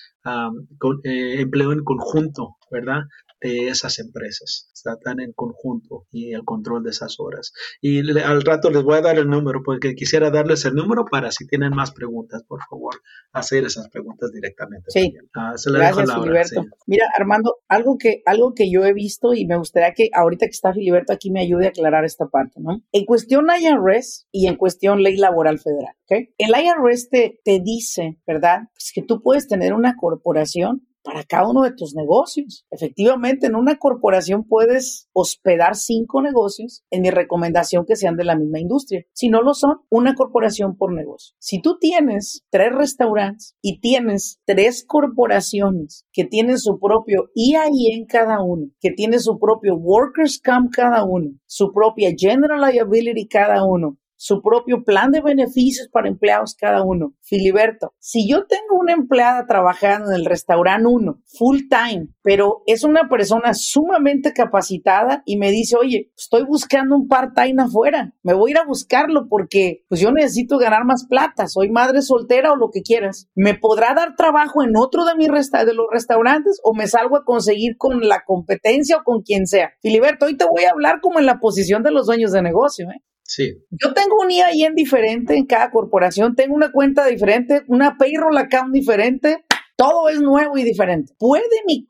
con, 0.80 1.00
eh, 1.04 1.42
empleo 1.42 1.72
en 1.74 1.84
conjunto, 1.84 2.58
¿verdad? 2.72 3.02
De 3.44 3.68
esas 3.68 4.00
empresas. 4.00 4.70
Tratan 4.82 5.20
en 5.20 5.34
conjunto 5.34 6.08
y 6.12 6.34
el 6.34 6.44
control 6.46 6.84
de 6.84 6.92
esas 6.92 7.20
horas. 7.20 7.54
Y 7.82 8.00
al 8.22 8.42
rato 8.42 8.70
les 8.70 8.84
voy 8.84 8.98
a 8.98 9.02
dar 9.02 9.18
el 9.18 9.28
número 9.28 9.62
porque 9.64 9.96
quisiera 9.96 10.32
darles 10.32 10.66
el 10.66 10.74
número 10.74 11.06
para 11.06 11.32
si 11.32 11.46
tienen 11.46 11.72
más 11.72 11.92
preguntas, 11.92 12.44
por 12.48 12.62
favor, 12.70 12.96
hacer 13.34 13.66
esas 13.66 13.90
preguntas 13.90 14.32
directamente. 14.32 14.86
Sí. 14.90 15.14
Ah, 15.36 15.54
Gracias, 15.66 16.14
Filiberto. 16.14 16.66
Mira, 16.88 17.06
Armando, 17.18 17.58
algo 17.68 17.98
que, 17.98 18.22
algo 18.26 18.54
que 18.54 18.72
yo 18.72 18.86
he 18.86 18.94
visto 18.94 19.34
y 19.34 19.46
me 19.46 19.58
gustaría 19.58 19.94
que 19.94 20.10
ahorita 20.14 20.46
que 20.46 20.52
está 20.52 20.74
Filiberto 20.74 21.12
aquí 21.12 21.30
me 21.30 21.42
ayude 21.42 21.66
a 21.66 21.70
aclarar 21.70 22.06
esta 22.06 22.28
parte, 22.28 22.62
¿no? 22.62 22.82
En 22.92 23.06
cuestión 23.06 23.48
IRS 23.48 24.28
y 24.32 24.48
en 24.48 24.56
cuestión 24.56 25.04
ley 25.04 25.18
laboral 25.18 25.60
federal, 25.60 25.96
¿ok? 26.04 26.30
El 26.38 26.52
IRS 26.52 27.10
te, 27.10 27.40
te 27.44 27.60
dice, 27.60 28.20
¿verdad? 28.26 28.70
Pues 28.74 28.92
que 28.94 29.02
tú 29.02 29.22
puedes 29.22 29.48
tener 29.48 29.74
una 29.74 29.96
corporación 29.96 30.88
para 31.04 31.24
cada 31.24 31.50
uno 31.50 31.62
de 31.64 31.74
tus 31.74 31.96
negocios. 31.96 32.66
Efectivamente, 32.72 33.48
en 33.48 33.56
una 33.56 33.78
corporación 33.78 34.46
puedes 34.46 35.10
hospedar 35.14 35.76
cinco 35.76 36.22
negocios, 36.22 36.84
en 36.90 37.02
mi 37.02 37.10
recomendación 37.10 37.86
que 37.86 37.96
sean 37.96 38.16
de 38.16 38.24
la 38.24 38.38
misma 38.38 38.60
industria. 38.60 39.06
Si 39.14 39.30
no 39.30 39.42
lo 39.42 39.54
son, 39.54 39.80
una 39.90 40.16
corporación 40.16 40.78
por 40.78 40.94
negocio. 40.94 41.36
Si 41.40 41.62
tú 41.62 41.78
tienes 41.80 42.46
tres 42.50 42.74
restaurantes 42.74 43.56
y 43.62 43.80
tienes 43.80 44.40
tres 44.46 44.86
corporaciones 44.88 46.06
que 46.12 46.26
tienen 46.26 46.58
su 46.58 46.80
propio 46.80 47.30
EIE 47.36 47.96
en 47.96 48.06
cada 48.06 48.42
uno, 48.42 48.68
que 48.80 48.92
tienen 48.92 49.20
su 49.20 49.38
propio 49.40 49.76
Workers 49.76 50.40
Camp 50.40 50.72
cada 50.72 51.04
uno, 51.04 51.32
su 51.46 51.72
propia 51.72 52.12
General 52.18 52.62
Liability 52.62 53.28
cada 53.28 53.66
uno, 53.66 53.98
su 54.24 54.42
propio 54.42 54.86
plan 54.86 55.12
de 55.12 55.20
beneficios 55.20 55.90
para 55.90 56.08
empleados 56.08 56.56
cada 56.58 56.82
uno. 56.82 57.14
Filiberto, 57.24 57.94
si 58.00 58.26
yo 58.26 58.46
tengo 58.46 58.80
una 58.80 58.94
empleada 58.94 59.46
trabajando 59.46 60.12
en 60.12 60.16
el 60.16 60.26
restaurante 60.26 60.88
1 60.88 61.22
full 61.38 61.60
time, 61.70 62.08
pero 62.22 62.64
es 62.66 62.86
una 62.86 63.10
persona 63.10 63.54
sumamente 63.54 64.32
capacitada 64.32 65.24
y 65.26 65.36
me 65.36 65.52
dice, 65.52 65.76
oye, 65.76 66.14
estoy 66.16 66.46
buscando 66.46 66.96
un 66.96 67.10
part-time 67.10 67.64
afuera, 67.64 68.14
me 68.24 68.34
voy 68.34 68.52
a 68.52 68.54
ir 68.54 68.58
a 68.60 68.66
buscarlo 68.66 69.28
porque 69.28 69.84
pues 69.90 70.00
yo 70.00 70.14
necesito 70.14 70.58
ganar 70.58 70.86
más 70.86 71.06
plata, 71.06 71.48
soy 71.50 71.70
madre 71.70 72.02
soltera 72.02 72.54
o 72.54 72.56
lo 72.56 72.70
que 72.72 72.82
quieras, 72.82 73.28
¿me 73.36 73.56
podrá 73.56 73.94
dar 73.94 74.16
trabajo 74.16 74.64
en 74.64 74.78
otro 74.78 75.04
de, 75.04 75.16
mis 75.16 75.28
de 75.28 75.74
los 75.74 75.88
restaurantes 75.92 76.62
o 76.64 76.74
me 76.74 76.88
salgo 76.88 77.18
a 77.18 77.26
conseguir 77.26 77.76
con 77.76 78.08
la 78.08 78.24
competencia 78.26 79.00
o 79.00 79.04
con 79.04 79.22
quien 79.22 79.48
sea? 79.48 79.74
Filiberto, 79.82 80.28
hoy 80.28 80.38
te 80.38 80.46
voy 80.46 80.64
a 80.64 80.72
hablar 80.72 81.02
como 81.02 81.20
en 81.20 81.26
la 81.26 81.40
posición 81.42 81.84
de 81.84 81.92
los 81.92 82.08
dueños 82.08 82.32
de 82.32 82.42
negocio, 82.42 82.90
¿eh? 82.90 83.02
Sí. 83.24 83.54
Yo 83.72 83.94
tengo 83.94 84.18
un 84.22 84.30
IAN 84.30 84.76
diferente 84.76 85.36
en 85.36 85.46
cada 85.46 85.72
corporación, 85.72 86.36
tengo 86.36 86.56
una 86.56 86.72
cuenta 86.72 87.06
diferente, 87.06 87.64
una 87.68 87.98
payroll 87.98 88.38
account 88.38 88.74
diferente, 88.74 89.46
todo 89.76 90.10
es 90.10 90.22
nuevo 90.22 90.58
y 90.58 90.64
diferente. 90.64 91.14
¿Puede 91.18 91.44
mi, 91.66 91.86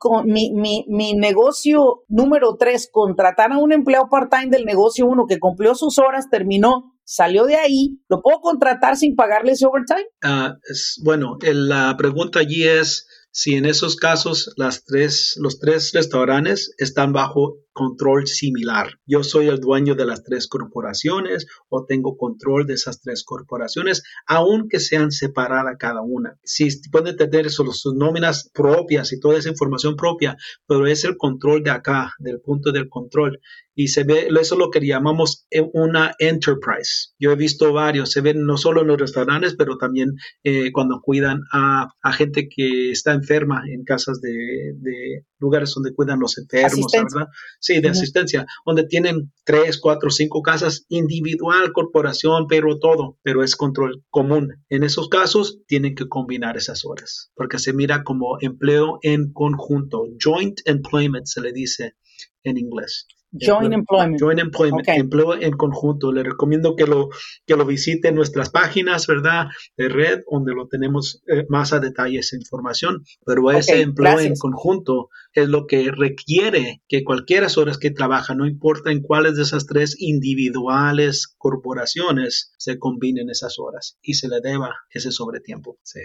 mi, 0.54 0.84
mi, 0.88 1.14
negocio 1.14 2.04
número 2.08 2.56
3 2.58 2.88
contratar 2.90 3.52
a 3.52 3.58
un 3.58 3.72
empleado 3.72 4.08
part-time 4.08 4.48
del 4.48 4.64
negocio 4.64 5.06
1 5.06 5.26
que 5.28 5.38
cumplió 5.38 5.74
sus 5.74 5.98
horas, 5.98 6.30
terminó, 6.30 6.94
salió 7.04 7.44
de 7.44 7.56
ahí, 7.56 8.00
¿lo 8.08 8.22
puedo 8.22 8.40
contratar 8.40 8.96
sin 8.96 9.14
pagarle 9.14 9.52
ese 9.52 9.66
overtime? 9.66 10.06
Ah, 10.22 10.56
es, 10.68 11.00
bueno, 11.04 11.36
la 11.42 11.94
pregunta 11.98 12.40
allí 12.40 12.66
es 12.66 13.06
si 13.30 13.56
en 13.56 13.66
esos 13.66 13.96
casos 13.96 14.52
las 14.56 14.84
tres, 14.84 15.34
los 15.38 15.58
tres 15.58 15.90
restaurantes 15.92 16.72
están 16.78 17.12
bajo 17.12 17.56
control 17.74 18.26
similar. 18.26 18.98
Yo 19.04 19.22
soy 19.22 19.48
el 19.48 19.60
dueño 19.60 19.94
de 19.94 20.06
las 20.06 20.22
tres 20.22 20.48
corporaciones 20.48 21.46
o 21.68 21.84
tengo 21.84 22.16
control 22.16 22.66
de 22.66 22.74
esas 22.74 23.02
tres 23.02 23.24
corporaciones, 23.24 24.02
aunque 24.26 24.80
sean 24.80 25.10
separadas 25.10 25.76
cada 25.78 26.00
una. 26.00 26.38
Si 26.42 26.68
pueden 26.90 27.16
tener 27.16 27.50
sus 27.50 27.84
nóminas 27.94 28.50
propias 28.54 29.12
y 29.12 29.20
toda 29.20 29.38
esa 29.38 29.50
información 29.50 29.96
propia, 29.96 30.36
pero 30.66 30.86
es 30.86 31.04
el 31.04 31.16
control 31.16 31.62
de 31.62 31.70
acá, 31.70 32.12
del 32.18 32.40
punto 32.40 32.72
del 32.72 32.88
control 32.88 33.40
y 33.74 33.88
se 33.88 34.04
ve, 34.04 34.28
eso 34.40 34.54
es 34.54 34.58
lo 34.58 34.70
que 34.70 34.80
llamamos 34.80 35.46
una 35.72 36.14
enterprise. 36.18 37.12
Yo 37.18 37.32
he 37.32 37.36
visto 37.36 37.72
varios, 37.72 38.12
se 38.12 38.20
ven 38.20 38.44
no 38.44 38.56
solo 38.56 38.82
en 38.82 38.86
los 38.88 39.00
restaurantes, 39.00 39.56
pero 39.56 39.76
también 39.76 40.14
eh, 40.44 40.70
cuando 40.72 41.00
cuidan 41.02 41.42
a, 41.52 41.88
a, 42.02 42.12
gente 42.12 42.48
que 42.48 42.92
está 42.92 43.12
enferma 43.12 43.62
en 43.68 43.82
casas 43.84 44.20
de, 44.20 44.74
de 44.76 45.24
lugares 45.38 45.72
donde 45.74 45.92
cuidan 45.92 46.20
los 46.20 46.38
enfermos, 46.38 46.86
¿verdad? 46.92 47.28
Sí, 47.64 47.80
de 47.80 47.88
asistencia, 47.88 48.44
donde 48.66 48.84
tienen 48.84 49.32
tres, 49.42 49.80
cuatro, 49.80 50.10
cinco 50.10 50.42
casas 50.42 50.84
individual, 50.90 51.72
corporación, 51.72 52.46
pero 52.46 52.78
todo, 52.78 53.16
pero 53.22 53.42
es 53.42 53.56
control 53.56 54.04
común. 54.10 54.62
En 54.68 54.82
esos 54.82 55.08
casos 55.08 55.60
tienen 55.66 55.94
que 55.94 56.06
combinar 56.06 56.58
esas 56.58 56.84
horas, 56.84 57.32
porque 57.34 57.58
se 57.58 57.72
mira 57.72 58.04
como 58.04 58.36
empleo 58.42 58.98
en 59.00 59.32
conjunto, 59.32 60.04
joint 60.22 60.60
employment 60.66 61.24
se 61.24 61.40
le 61.40 61.54
dice 61.54 61.94
en 62.42 62.58
inglés. 62.58 63.06
Joint 63.40 63.72
Employment. 63.72 64.20
Joint 64.20 64.40
Employment, 64.40 64.88
empleo 64.88 65.34
en 65.34 65.52
conjunto. 65.52 66.12
Le 66.12 66.22
recomiendo 66.22 66.76
que 66.76 66.86
lo, 66.86 67.08
que 67.46 67.56
lo 67.56 67.64
visite 67.64 68.08
en 68.08 68.14
nuestras 68.14 68.50
páginas, 68.50 69.06
¿verdad? 69.06 69.46
De 69.76 69.88
red, 69.88 70.20
donde 70.30 70.54
lo 70.54 70.68
tenemos 70.68 71.22
eh, 71.26 71.44
más 71.48 71.72
a 71.72 71.80
detalle 71.80 72.18
esa 72.18 72.36
información. 72.36 73.04
Pero 73.24 73.50
ese 73.50 73.80
empleo 73.80 74.20
en 74.20 74.36
conjunto 74.36 75.08
es 75.42 75.48
lo 75.48 75.66
que 75.66 75.90
requiere 75.90 76.82
que 76.88 77.04
cualquiera 77.04 77.44
horas 77.56 77.78
que 77.78 77.90
trabaja, 77.90 78.34
no 78.34 78.46
importa 78.46 78.90
en 78.90 79.02
cuáles 79.02 79.36
de 79.36 79.42
esas 79.42 79.66
tres 79.66 79.96
individuales 79.98 81.34
corporaciones, 81.36 82.54
se 82.58 82.78
combinen 82.78 83.28
esas 83.30 83.58
horas 83.58 83.98
y 84.02 84.14
se 84.14 84.28
le 84.28 84.40
deba 84.40 84.74
ese 84.90 85.10
sobretiempo. 85.10 85.78
Sí. 85.82 86.00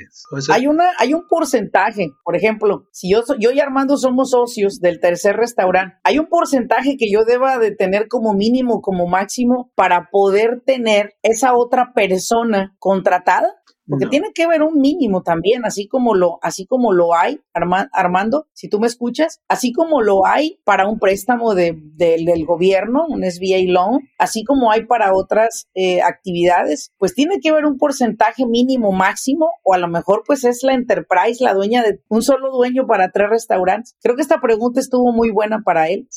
hay, 0.50 0.68
una, 0.68 0.92
hay 1.00 1.14
un 1.14 1.28
porcentaje, 1.28 2.10
por 2.24 2.36
ejemplo, 2.36 2.88
si 2.92 3.12
yo, 3.12 3.24
yo 3.40 3.52
y 3.52 3.60
Armando 3.60 3.98
somos 3.98 4.32
socios 4.32 4.80
del 4.80 5.00
tercer 5.00 5.38
restaurante, 5.38 5.96
hay 6.04 6.20
un 6.20 6.28
porcentaje 6.28 6.98
que 6.98 7.10
yo 7.12 7.24
deba 7.24 7.58
de 7.58 7.72
tener 7.72 8.08
como 8.08 8.34
mínimo, 8.34 8.82
como 8.82 9.08
máximo, 9.08 9.72
para 9.76 10.10
poder 10.12 10.62
tener 10.66 11.14
esa 11.24 11.56
otra 11.56 11.94
persona 11.94 12.76
contratada? 12.80 13.56
Porque 13.90 14.06
tiene 14.06 14.32
que 14.34 14.44
haber 14.44 14.62
un 14.62 14.80
mínimo 14.80 15.24
también, 15.24 15.66
así 15.66 15.88
como 15.88 16.14
lo, 16.14 16.38
así 16.42 16.66
como 16.66 16.94
lo 16.94 17.16
hay, 17.16 17.42
Armando, 17.54 18.48
si 18.54 18.70
tú 18.70 18.80
me 18.80 18.88
escuchas, 18.88 19.42
así 19.48 19.74
como 19.74 20.02
lo 20.02 20.26
hay 20.26 20.60
para 20.64 20.88
un 20.88 21.00
préstamo 21.00 21.56
de, 21.56 21.76
del 21.96 22.46
gobierno, 22.46 23.06
un 23.08 23.24
SBA 23.24 23.72
loan, 23.72 24.02
así 24.18 24.44
como 24.44 24.72
hay 24.72 24.86
para 24.86 25.14
otras 25.14 25.68
eh, 25.74 26.02
actividades, 26.02 26.92
pues 26.98 27.16
tiene 27.16 27.40
que 27.40 27.50
haber 27.50 27.66
un 27.66 27.78
porcentaje 27.78 28.46
mínimo 28.46 28.92
máximo, 28.92 29.52
o 29.64 29.74
a 29.74 29.78
lo 29.78 29.88
mejor 29.88 30.24
pues 30.26 30.44
es 30.44 30.64
la 30.64 30.74
enterprise, 30.74 31.44
la 31.44 31.54
dueña 31.54 31.82
de 31.82 32.02
un 32.08 32.22
solo 32.22 32.52
dueño 32.52 32.86
para 32.88 33.12
tres 33.12 33.30
restaurantes. 33.30 33.96
Creo 34.02 34.16
que 34.16 34.22
esta 34.22 34.42
pregunta 34.42 34.80
estuvo 34.80 35.12
muy 35.12 35.32
buena 35.32 35.62
para 35.64 35.90
él, 35.90 36.08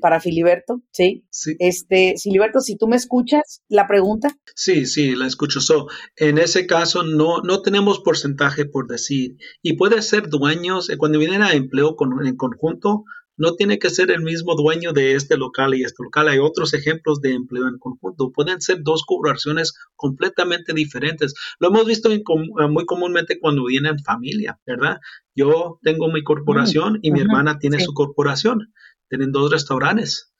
para 0.00 0.20
Filiberto, 0.20 0.80
¿sí? 0.92 1.24
sí. 1.30 1.56
Este, 1.58 2.14
Filiberto, 2.22 2.60
si 2.60 2.76
tú 2.76 2.86
me 2.86 2.96
escuchas, 2.96 3.62
la 3.68 3.86
pregunta. 3.86 4.28
Sí, 4.54 4.86
sí, 4.86 5.14
la 5.14 5.26
escucho. 5.26 5.60
So, 5.60 5.88
en 6.16 6.38
ese 6.38 6.66
caso, 6.66 6.99
no, 7.02 7.42
no 7.42 7.62
tenemos 7.62 8.00
porcentaje 8.00 8.64
por 8.64 8.86
decir. 8.86 9.36
Y 9.62 9.74
puede 9.74 10.02
ser 10.02 10.28
dueños, 10.28 10.90
eh, 10.90 10.96
cuando 10.96 11.18
vienen 11.18 11.42
a 11.42 11.52
empleo 11.52 11.96
en 12.24 12.36
conjunto, 12.36 13.04
no 13.36 13.54
tiene 13.54 13.78
que 13.78 13.88
ser 13.88 14.10
el 14.10 14.22
mismo 14.22 14.54
dueño 14.54 14.92
de 14.92 15.14
este 15.14 15.38
local 15.38 15.74
y 15.74 15.82
este 15.82 16.02
local. 16.02 16.28
Hay 16.28 16.38
otros 16.38 16.74
ejemplos 16.74 17.22
de 17.22 17.32
empleo 17.32 17.68
en 17.68 17.78
conjunto. 17.78 18.30
Pueden 18.32 18.60
ser 18.60 18.82
dos 18.82 19.04
corporaciones 19.06 19.72
completamente 19.96 20.74
diferentes. 20.74 21.34
Lo 21.58 21.68
hemos 21.68 21.86
visto 21.86 22.12
eh, 22.12 22.22
muy 22.68 22.84
comúnmente 22.84 23.40
cuando 23.40 23.64
vienen 23.64 23.98
familia, 24.00 24.60
¿verdad? 24.66 24.98
Yo 25.34 25.78
tengo 25.82 26.12
mi 26.12 26.22
corporación 26.22 26.98
y 27.00 27.12
mi 27.12 27.20
hermana 27.20 27.58
tiene 27.58 27.80
su 27.80 27.94
corporación. 27.94 28.74
Tienen 29.08 29.32
dos 29.32 29.50
restaurantes 29.50 30.30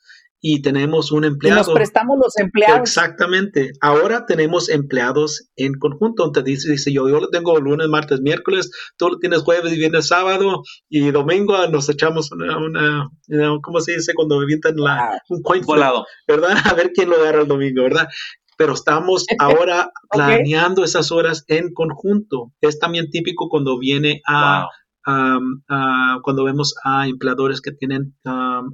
y 0.40 0.62
tenemos 0.62 1.12
un 1.12 1.24
empleado. 1.24 1.60
Y 1.60 1.66
nos 1.66 1.74
prestamos 1.74 2.18
los 2.18 2.36
empleados. 2.38 2.80
Exactamente. 2.80 3.72
Ahora 3.80 4.24
tenemos 4.26 4.70
empleados 4.70 5.50
en 5.56 5.74
conjunto. 5.74 6.32
Te 6.32 6.42
dice, 6.42 6.70
dice 6.70 6.92
yo, 6.92 7.08
yo 7.08 7.20
lo 7.20 7.28
tengo 7.28 7.58
lunes, 7.58 7.88
martes, 7.88 8.20
miércoles, 8.20 8.70
tú 8.96 9.08
lo 9.08 9.18
tienes 9.18 9.42
jueves, 9.42 9.76
viernes, 9.76 10.08
sábado 10.08 10.62
y 10.88 11.10
domingo 11.10 11.66
nos 11.68 11.88
echamos 11.88 12.32
una, 12.32 12.56
una, 12.58 13.10
¿cómo 13.62 13.80
se 13.80 13.92
dice? 13.96 14.14
Cuando 14.14 14.40
avientan 14.40 14.76
la, 14.76 15.20
un 15.28 15.42
coin 15.42 15.62
volado. 15.64 16.06
¿Verdad? 16.26 16.50
A 16.72 16.74
ver 16.74 16.92
quién 16.92 17.10
lo 17.10 17.16
agarra 17.16 17.42
el 17.42 17.48
domingo, 17.48 17.82
¿verdad? 17.82 18.08
Pero 18.56 18.72
estamos 18.74 19.26
ahora 19.38 19.90
planeando 20.10 20.84
esas 20.84 21.12
horas 21.12 21.44
en 21.48 21.72
conjunto. 21.74 22.52
Es 22.60 22.78
también 22.78 23.10
típico 23.10 23.48
cuando 23.48 23.78
viene 23.78 24.22
a... 24.26 24.66
cuando 25.04 26.44
vemos 26.44 26.74
a 26.84 27.08
empleadores 27.08 27.60
que 27.60 27.72
tienen 27.72 28.14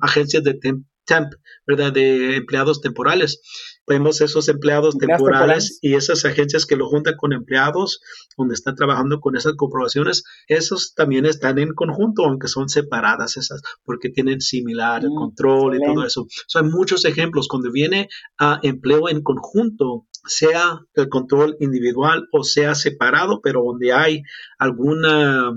agencias 0.01 0.45
de 0.45 0.55
tiempo 0.55 0.87
temp, 1.07 1.33
¿verdad? 1.67 1.93
De 1.93 2.37
empleados 2.37 2.81
temporales. 2.81 3.41
Vemos 3.87 4.21
esos 4.21 4.49
empleados 4.49 4.99
temporales 4.99 5.79
y 5.81 5.95
esas 5.95 6.25
agencias 6.25 6.67
que 6.67 6.77
lo 6.77 6.89
juntan 6.89 7.15
con 7.17 7.33
empleados 7.33 8.01
donde 8.37 8.55
están 8.55 8.75
trabajando 8.75 9.21
con 9.21 9.37
esas 9.37 9.55
corporaciones, 9.55 10.25
esos 10.49 10.93
también 10.95 11.25
están 11.25 11.59
en 11.59 11.73
conjunto, 11.73 12.25
aunque 12.25 12.49
son 12.49 12.69
separadas 12.69 13.37
esas, 13.37 13.63
porque 13.85 14.11
tienen 14.11 14.41
similar 14.41 15.05
mm, 15.05 15.15
control 15.15 15.77
y 15.77 15.79
todo 15.81 16.05
eso. 16.05 16.27
hay 16.55 16.65
muchos 16.65 17.05
ejemplos 17.05 17.47
cuando 17.49 17.71
viene 17.71 18.09
a 18.39 18.59
empleo 18.63 19.09
en 19.09 19.23
conjunto, 19.23 20.07
sea 20.27 20.81
el 20.95 21.09
control 21.09 21.57
individual 21.61 22.27
o 22.33 22.43
sea 22.43 22.75
separado, 22.75 23.41
pero 23.41 23.63
donde 23.63 23.93
hay 23.93 24.23
alguna 24.59 25.53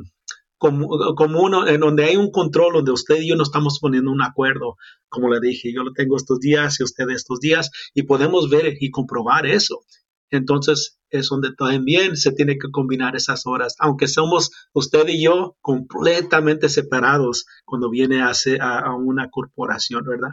como, 0.59 1.41
uno, 1.41 1.67
en 1.67 1.79
donde 1.79 2.03
hay 2.03 2.17
un 2.17 2.31
control, 2.31 2.73
donde 2.73 2.91
usted 2.91 3.21
y 3.21 3.29
yo 3.29 3.35
nos 3.35 3.47
estamos 3.47 3.79
poniendo 3.79 4.11
un 4.11 4.21
acuerdo, 4.21 4.75
como 5.07 5.29
le 5.29 5.39
dije, 5.39 5.73
yo 5.73 5.83
lo 5.83 5.93
tengo 5.93 6.17
estos 6.17 6.39
días 6.39 6.79
y 6.79 6.83
usted 6.83 7.09
estos 7.09 7.39
días, 7.39 7.71
y 7.93 8.03
podemos 8.03 8.49
ver 8.49 8.75
y 8.79 8.91
comprobar 8.91 9.47
eso. 9.47 9.79
Entonces 10.29 10.99
es 11.09 11.29
donde 11.29 11.49
también 11.57 12.15
se 12.15 12.31
tiene 12.31 12.59
que 12.59 12.69
combinar 12.71 13.15
esas 13.15 13.47
horas, 13.47 13.75
aunque 13.79 14.07
somos 14.07 14.51
usted 14.73 15.07
y 15.07 15.23
yo 15.23 15.55
completamente 15.61 16.69
separados 16.69 17.45
cuando 17.65 17.89
viene 17.89 18.21
a, 18.21 18.33
a 18.61 18.95
una 18.95 19.29
corporación, 19.31 20.03
¿verdad? 20.05 20.31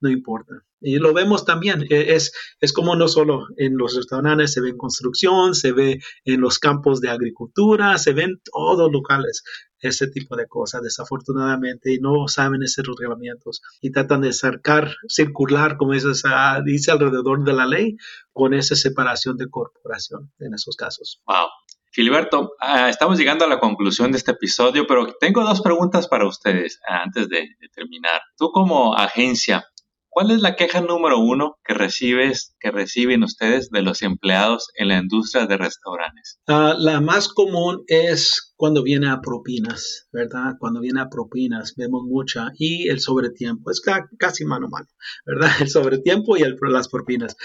No 0.00 0.08
importa. 0.08 0.64
Y 0.80 0.98
lo 0.98 1.12
vemos 1.12 1.44
también, 1.44 1.84
e, 1.90 2.14
es, 2.14 2.32
es 2.58 2.72
como 2.72 2.96
no 2.96 3.06
solo 3.06 3.46
en 3.56 3.76
los 3.76 3.94
restaurantes, 3.94 4.52
se 4.52 4.62
ve 4.62 4.70
en 4.70 4.78
construcción, 4.78 5.54
se 5.54 5.72
ve 5.72 6.00
en 6.24 6.40
los 6.40 6.58
campos 6.58 7.00
de 7.00 7.10
agricultura, 7.10 7.98
se 7.98 8.14
ven 8.14 8.40
todos 8.50 8.90
locales 8.90 9.42
ese 9.80 10.08
tipo 10.08 10.36
de 10.36 10.46
cosas, 10.46 10.82
desafortunadamente, 10.82 11.92
y 11.92 11.98
no 11.98 12.28
saben 12.28 12.62
esos 12.62 12.84
reglamentos 12.98 13.62
y 13.80 13.90
tratan 13.92 14.22
de 14.22 14.32
sacar, 14.32 14.94
circular, 15.08 15.76
como 15.76 15.92
dices, 15.92 16.22
dice 16.64 16.90
alrededor 16.90 17.44
de 17.44 17.52
la 17.52 17.66
ley, 17.66 17.96
con 18.32 18.54
esa 18.54 18.74
separación 18.74 19.36
de 19.36 19.48
corporación 19.48 20.32
en 20.38 20.54
esos 20.54 20.76
casos. 20.76 21.22
Wow. 21.26 21.48
Filiberto, 21.92 22.52
ah, 22.60 22.88
estamos 22.88 23.18
llegando 23.18 23.44
a 23.44 23.48
la 23.48 23.58
conclusión 23.58 24.12
de 24.12 24.18
este 24.18 24.30
episodio, 24.30 24.86
pero 24.86 25.12
tengo 25.18 25.42
dos 25.42 25.60
preguntas 25.60 26.06
para 26.06 26.24
ustedes 26.24 26.78
antes 26.86 27.28
de 27.28 27.48
terminar. 27.74 28.20
Tú 28.36 28.52
como 28.52 28.94
agencia, 28.94 29.64
¿Cuál 30.12 30.32
es 30.32 30.40
la 30.40 30.56
queja 30.56 30.80
número 30.80 31.20
uno 31.20 31.58
que 31.64 31.72
recibes, 31.72 32.56
que 32.58 32.72
reciben 32.72 33.22
ustedes 33.22 33.70
de 33.70 33.80
los 33.80 34.02
empleados 34.02 34.68
en 34.74 34.88
la 34.88 34.98
industria 34.98 35.46
de 35.46 35.56
restaurantes? 35.56 36.40
Ah, 36.48 36.74
la 36.76 37.00
más 37.00 37.28
común 37.28 37.84
es 37.86 38.52
cuando 38.56 38.82
viene 38.82 39.08
a 39.08 39.20
propinas, 39.20 40.08
¿verdad? 40.12 40.56
Cuando 40.58 40.80
viene 40.80 41.00
a 41.00 41.08
propinas, 41.08 41.74
vemos 41.76 42.02
mucha. 42.04 42.50
Y 42.58 42.88
el 42.88 42.98
sobretiempo, 42.98 43.70
es 43.70 43.80
casi 44.18 44.44
mano 44.44 44.66
a 44.66 44.70
mano, 44.70 44.88
¿verdad? 45.24 45.50
El 45.60 45.68
sobretiempo 45.68 46.36
y 46.36 46.42
el, 46.42 46.56
las 46.60 46.88
propinas. 46.88 47.36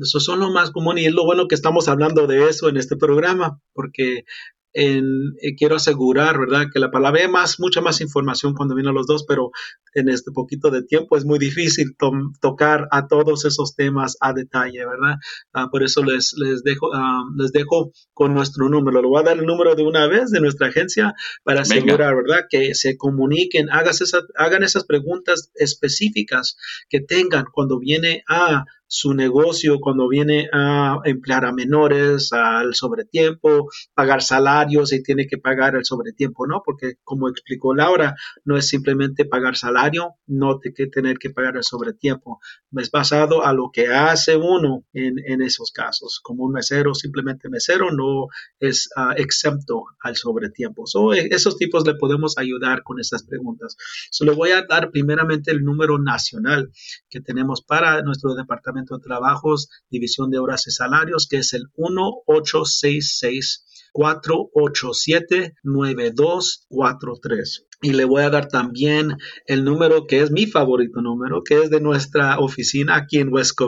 eso 0.00 0.20
son 0.20 0.40
lo 0.40 0.50
más 0.50 0.70
común 0.70 0.98
y 0.98 1.06
es 1.06 1.12
lo 1.14 1.24
bueno 1.24 1.48
que 1.48 1.54
estamos 1.54 1.88
hablando 1.88 2.26
de 2.26 2.48
eso 2.48 2.68
en 2.68 2.76
este 2.76 2.96
programa, 2.96 3.60
porque 3.72 4.24
en, 4.72 5.34
eh, 5.42 5.54
quiero 5.56 5.76
asegurar, 5.76 6.38
¿verdad? 6.38 6.66
Que 6.72 6.80
la 6.80 6.90
palabra, 6.90 7.28
más, 7.28 7.58
mucha 7.58 7.80
más 7.80 8.00
información 8.00 8.54
cuando 8.54 8.74
vienen 8.74 8.94
los 8.94 9.06
dos, 9.06 9.24
pero 9.26 9.50
en 9.94 10.08
este 10.08 10.30
poquito 10.32 10.70
de 10.70 10.82
tiempo 10.82 11.16
es 11.16 11.24
muy 11.24 11.38
difícil 11.38 11.96
tocar 12.40 12.88
a 12.90 13.08
todos 13.08 13.44
esos 13.44 13.74
temas 13.74 14.16
a 14.20 14.32
detalle, 14.32 14.86
¿verdad? 14.86 15.16
Ah, 15.52 15.68
por 15.70 15.82
eso 15.82 16.04
les, 16.04 16.34
les, 16.36 16.62
dejo, 16.62 16.94
ah, 16.94 17.24
les 17.36 17.52
dejo 17.52 17.92
con 18.12 18.34
nuestro 18.34 18.68
número. 18.68 19.02
Le 19.02 19.08
voy 19.08 19.20
a 19.20 19.24
dar 19.24 19.38
el 19.38 19.46
número 19.46 19.74
de 19.74 19.82
una 19.82 20.06
vez 20.06 20.30
de 20.30 20.40
nuestra 20.40 20.68
agencia 20.68 21.14
para 21.42 21.62
asegurar, 21.62 22.14
¿verdad? 22.14 22.44
Que 22.48 22.74
se 22.74 22.96
comuniquen, 22.96 23.70
hagas 23.70 24.00
hagan 24.36 24.62
esas 24.62 24.84
preguntas 24.84 25.50
específicas 25.54 26.56
que 26.88 27.00
tengan 27.00 27.44
cuando 27.52 27.78
viene 27.78 28.22
a 28.28 28.64
su 28.92 29.14
negocio 29.14 29.78
cuando 29.78 30.08
viene 30.08 30.48
a 30.52 30.98
emplear 31.04 31.44
a 31.44 31.52
menores, 31.52 32.32
al 32.32 32.74
sobretiempo, 32.74 33.68
pagar 33.94 34.20
salarios 34.20 34.92
y 34.92 35.00
tiene 35.00 35.28
que 35.28 35.38
pagar 35.38 35.76
el 35.76 35.84
sobretiempo, 35.84 36.44
¿no? 36.48 36.60
Porque 36.64 36.94
como 37.04 37.28
explicó 37.28 37.72
Laura, 37.72 38.16
no 38.44 38.56
es 38.56 38.66
simplemente 38.66 39.26
pagar 39.26 39.56
salario, 39.56 40.16
no 40.26 40.58
tiene 40.58 40.74
que 40.74 40.86
tener 40.88 41.18
que 41.18 41.30
pagar 41.30 41.56
el 41.56 41.62
sobretiempo. 41.62 42.40
Es 42.72 42.90
basado 42.90 43.44
a 43.46 43.52
lo 43.52 43.70
que 43.72 43.86
hace 43.86 44.36
uno 44.36 44.84
en, 44.92 45.40
esos 45.40 45.70
casos. 45.70 46.18
Como 46.20 46.44
un 46.44 46.52
mesero, 46.52 46.92
simplemente 46.92 47.48
mesero, 47.48 47.92
no 47.92 48.26
es 48.58 48.88
uh, 48.96 49.12
exento 49.16 49.84
al 50.00 50.16
sobretiempo. 50.16 50.88
So, 50.88 51.14
e, 51.14 51.28
esos 51.30 51.56
tipos 51.56 51.86
le 51.86 51.94
podemos 51.94 52.38
ayudar 52.38 52.82
con 52.82 52.98
esas 52.98 53.22
preguntas. 53.22 53.76
So, 54.10 54.24
le 54.24 54.32
voy 54.32 54.50
a 54.50 54.62
dar 54.62 54.90
primeramente 54.90 55.52
el 55.52 55.62
número 55.62 55.96
nacional 55.96 56.72
que 57.08 57.20
tenemos 57.20 57.62
para 57.62 58.02
nuestro 58.02 58.34
departamento 58.34 58.79
de 58.84 58.98
Trabajos, 59.02 59.68
División 59.90 60.30
de 60.30 60.38
Horas 60.38 60.66
y 60.66 60.70
Salarios, 60.70 61.26
que 61.28 61.38
es 61.38 61.54
el 61.54 61.64
1866 61.76 63.64
487 63.92 65.54
9243 65.62 67.66
y 67.82 67.92
le 67.92 68.04
voy 68.04 68.22
a 68.22 68.30
dar 68.30 68.48
también 68.48 69.16
el 69.46 69.64
número 69.64 70.06
que 70.06 70.20
es 70.20 70.30
mi 70.30 70.46
favorito 70.46 71.00
número, 71.00 71.42
que 71.42 71.62
es 71.62 71.70
de 71.70 71.80
nuestra 71.80 72.38
oficina 72.38 72.96
aquí 72.96 73.18
en 73.18 73.32
West 73.32 73.58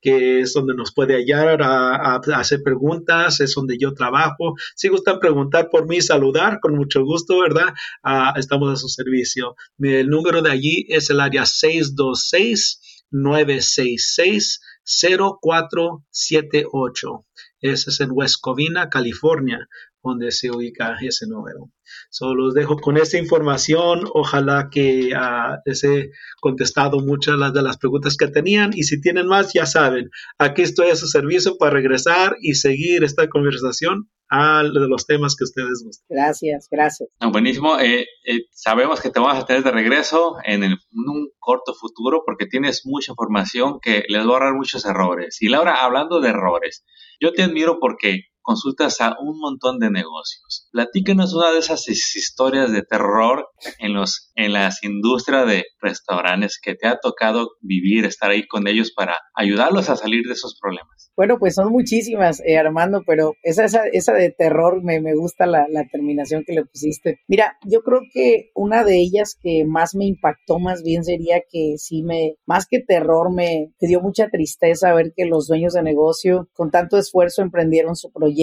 que 0.00 0.40
es 0.40 0.52
donde 0.52 0.74
nos 0.74 0.94
puede 0.94 1.14
hallar 1.14 1.62
a, 1.62 2.16
hacer 2.16 2.62
preguntas, 2.62 3.40
es 3.40 3.54
donde 3.54 3.76
yo 3.78 3.94
trabajo. 3.94 4.54
Si 4.76 4.88
gustan 4.88 5.18
preguntar 5.18 5.68
por 5.70 5.88
mí, 5.88 6.00
saludar, 6.00 6.60
con 6.60 6.76
mucho 6.76 7.04
gusto, 7.04 7.40
¿verdad? 7.40 7.74
Ah, 8.02 8.34
estamos 8.36 8.72
a 8.72 8.76
su 8.76 8.88
servicio. 8.88 9.56
El 9.78 10.08
número 10.08 10.42
de 10.42 10.50
allí 10.50 10.86
es 10.88 11.10
el 11.10 11.20
área 11.20 11.44
626 11.44 12.93
966 13.14 14.60
0478. 14.84 17.24
Ese 17.60 17.90
es 17.90 18.00
en 18.00 18.10
West 18.12 18.36
Covina, 18.42 18.90
California, 18.90 19.68
donde 20.02 20.32
se 20.32 20.50
ubica 20.50 20.96
ese 21.00 21.26
número. 21.26 21.70
Solo 22.10 22.46
los 22.46 22.54
dejo 22.54 22.76
con 22.76 22.98
esa 22.98 23.16
información. 23.16 24.04
Ojalá 24.12 24.68
que 24.70 25.12
uh, 25.14 25.56
les 25.64 25.84
he 25.84 26.10
contestado 26.40 27.00
muchas 27.00 27.36
de 27.54 27.62
las 27.62 27.78
preguntas 27.78 28.16
que 28.16 28.28
tenían. 28.28 28.72
Y 28.74 28.82
si 28.82 29.00
tienen 29.00 29.26
más, 29.26 29.54
ya 29.54 29.64
saben, 29.64 30.10
aquí 30.38 30.60
estoy 30.62 30.90
a 30.90 30.96
su 30.96 31.06
servicio 31.06 31.56
para 31.56 31.72
regresar 31.72 32.36
y 32.40 32.54
seguir 32.54 33.04
esta 33.04 33.28
conversación 33.28 34.10
a 34.30 34.62
los 34.62 35.06
temas 35.06 35.36
que 35.36 35.44
ustedes 35.44 35.82
gustan. 35.84 36.06
Gracias, 36.08 36.68
gracias. 36.70 37.08
buenísimo. 37.30 37.78
Eh, 37.78 38.06
eh, 38.24 38.40
sabemos 38.50 39.00
que 39.00 39.10
te 39.10 39.20
vamos 39.20 39.42
a 39.42 39.46
tener 39.46 39.62
de 39.62 39.70
regreso 39.70 40.36
en, 40.44 40.62
un 40.64 41.30
corto 41.38 41.74
futuro 41.74 42.22
porque 42.24 42.46
tienes 42.46 42.82
mucha 42.84 43.12
información 43.12 43.78
que 43.80 44.04
les 44.08 44.22
va 44.22 44.30
a 44.30 44.32
ahorrar 44.32 44.54
muchos 44.54 44.84
errores. 44.84 45.40
Y 45.40 45.48
Laura, 45.48 45.84
hablando 45.84 46.20
de 46.20 46.30
errores, 46.30 46.84
yo 47.20 47.32
te 47.32 47.42
admiro 47.42 47.78
porque 47.80 48.24
consultas 48.44 49.00
a 49.00 49.16
un 49.18 49.40
montón 49.40 49.80
de 49.80 49.90
negocios. 49.90 50.68
Platícanos 50.70 51.34
una 51.34 51.50
de 51.50 51.58
esas 51.58 51.88
historias 51.88 52.70
de 52.70 52.82
terror 52.82 53.48
en, 53.78 53.94
los, 53.94 54.30
en 54.36 54.52
las 54.52 54.84
industrias 54.84 55.48
de 55.48 55.64
restaurantes 55.80 56.60
que 56.62 56.74
te 56.74 56.86
ha 56.86 56.98
tocado 57.00 57.52
vivir, 57.60 58.04
estar 58.04 58.30
ahí 58.30 58.46
con 58.46 58.68
ellos 58.68 58.92
para 58.94 59.16
ayudarlos 59.34 59.88
a 59.88 59.96
salir 59.96 60.26
de 60.26 60.34
esos 60.34 60.56
problemas. 60.60 61.10
Bueno, 61.16 61.38
pues 61.38 61.54
son 61.54 61.72
muchísimas, 61.72 62.40
eh, 62.44 62.58
Armando, 62.58 63.02
pero 63.06 63.32
esa, 63.42 63.64
esa, 63.64 63.82
esa 63.92 64.12
de 64.12 64.30
terror 64.30 64.82
me, 64.82 65.00
me 65.00 65.14
gusta 65.14 65.46
la, 65.46 65.66
la, 65.70 65.84
terminación 65.90 66.44
que 66.46 66.54
le 66.54 66.64
pusiste. 66.64 67.20
Mira, 67.28 67.56
yo 67.64 67.82
creo 67.82 68.00
que 68.12 68.50
una 68.54 68.84
de 68.84 68.98
ellas 68.98 69.38
que 69.40 69.64
más 69.64 69.94
me 69.94 70.06
impactó 70.06 70.58
más 70.58 70.82
bien 70.82 71.04
sería 71.04 71.40
que 71.48 71.74
sí 71.78 72.02
me, 72.02 72.34
más 72.46 72.66
que 72.68 72.80
terror, 72.80 73.32
me, 73.32 73.72
me 73.80 73.88
dio 73.88 74.00
mucha 74.00 74.28
tristeza 74.28 74.92
ver 74.92 75.12
que 75.16 75.24
los 75.24 75.46
dueños 75.46 75.74
de 75.74 75.82
negocio 75.82 76.48
con 76.52 76.70
tanto 76.70 76.98
esfuerzo 76.98 77.42
emprendieron 77.42 77.94
su 77.94 78.10
proyecto 78.12 78.33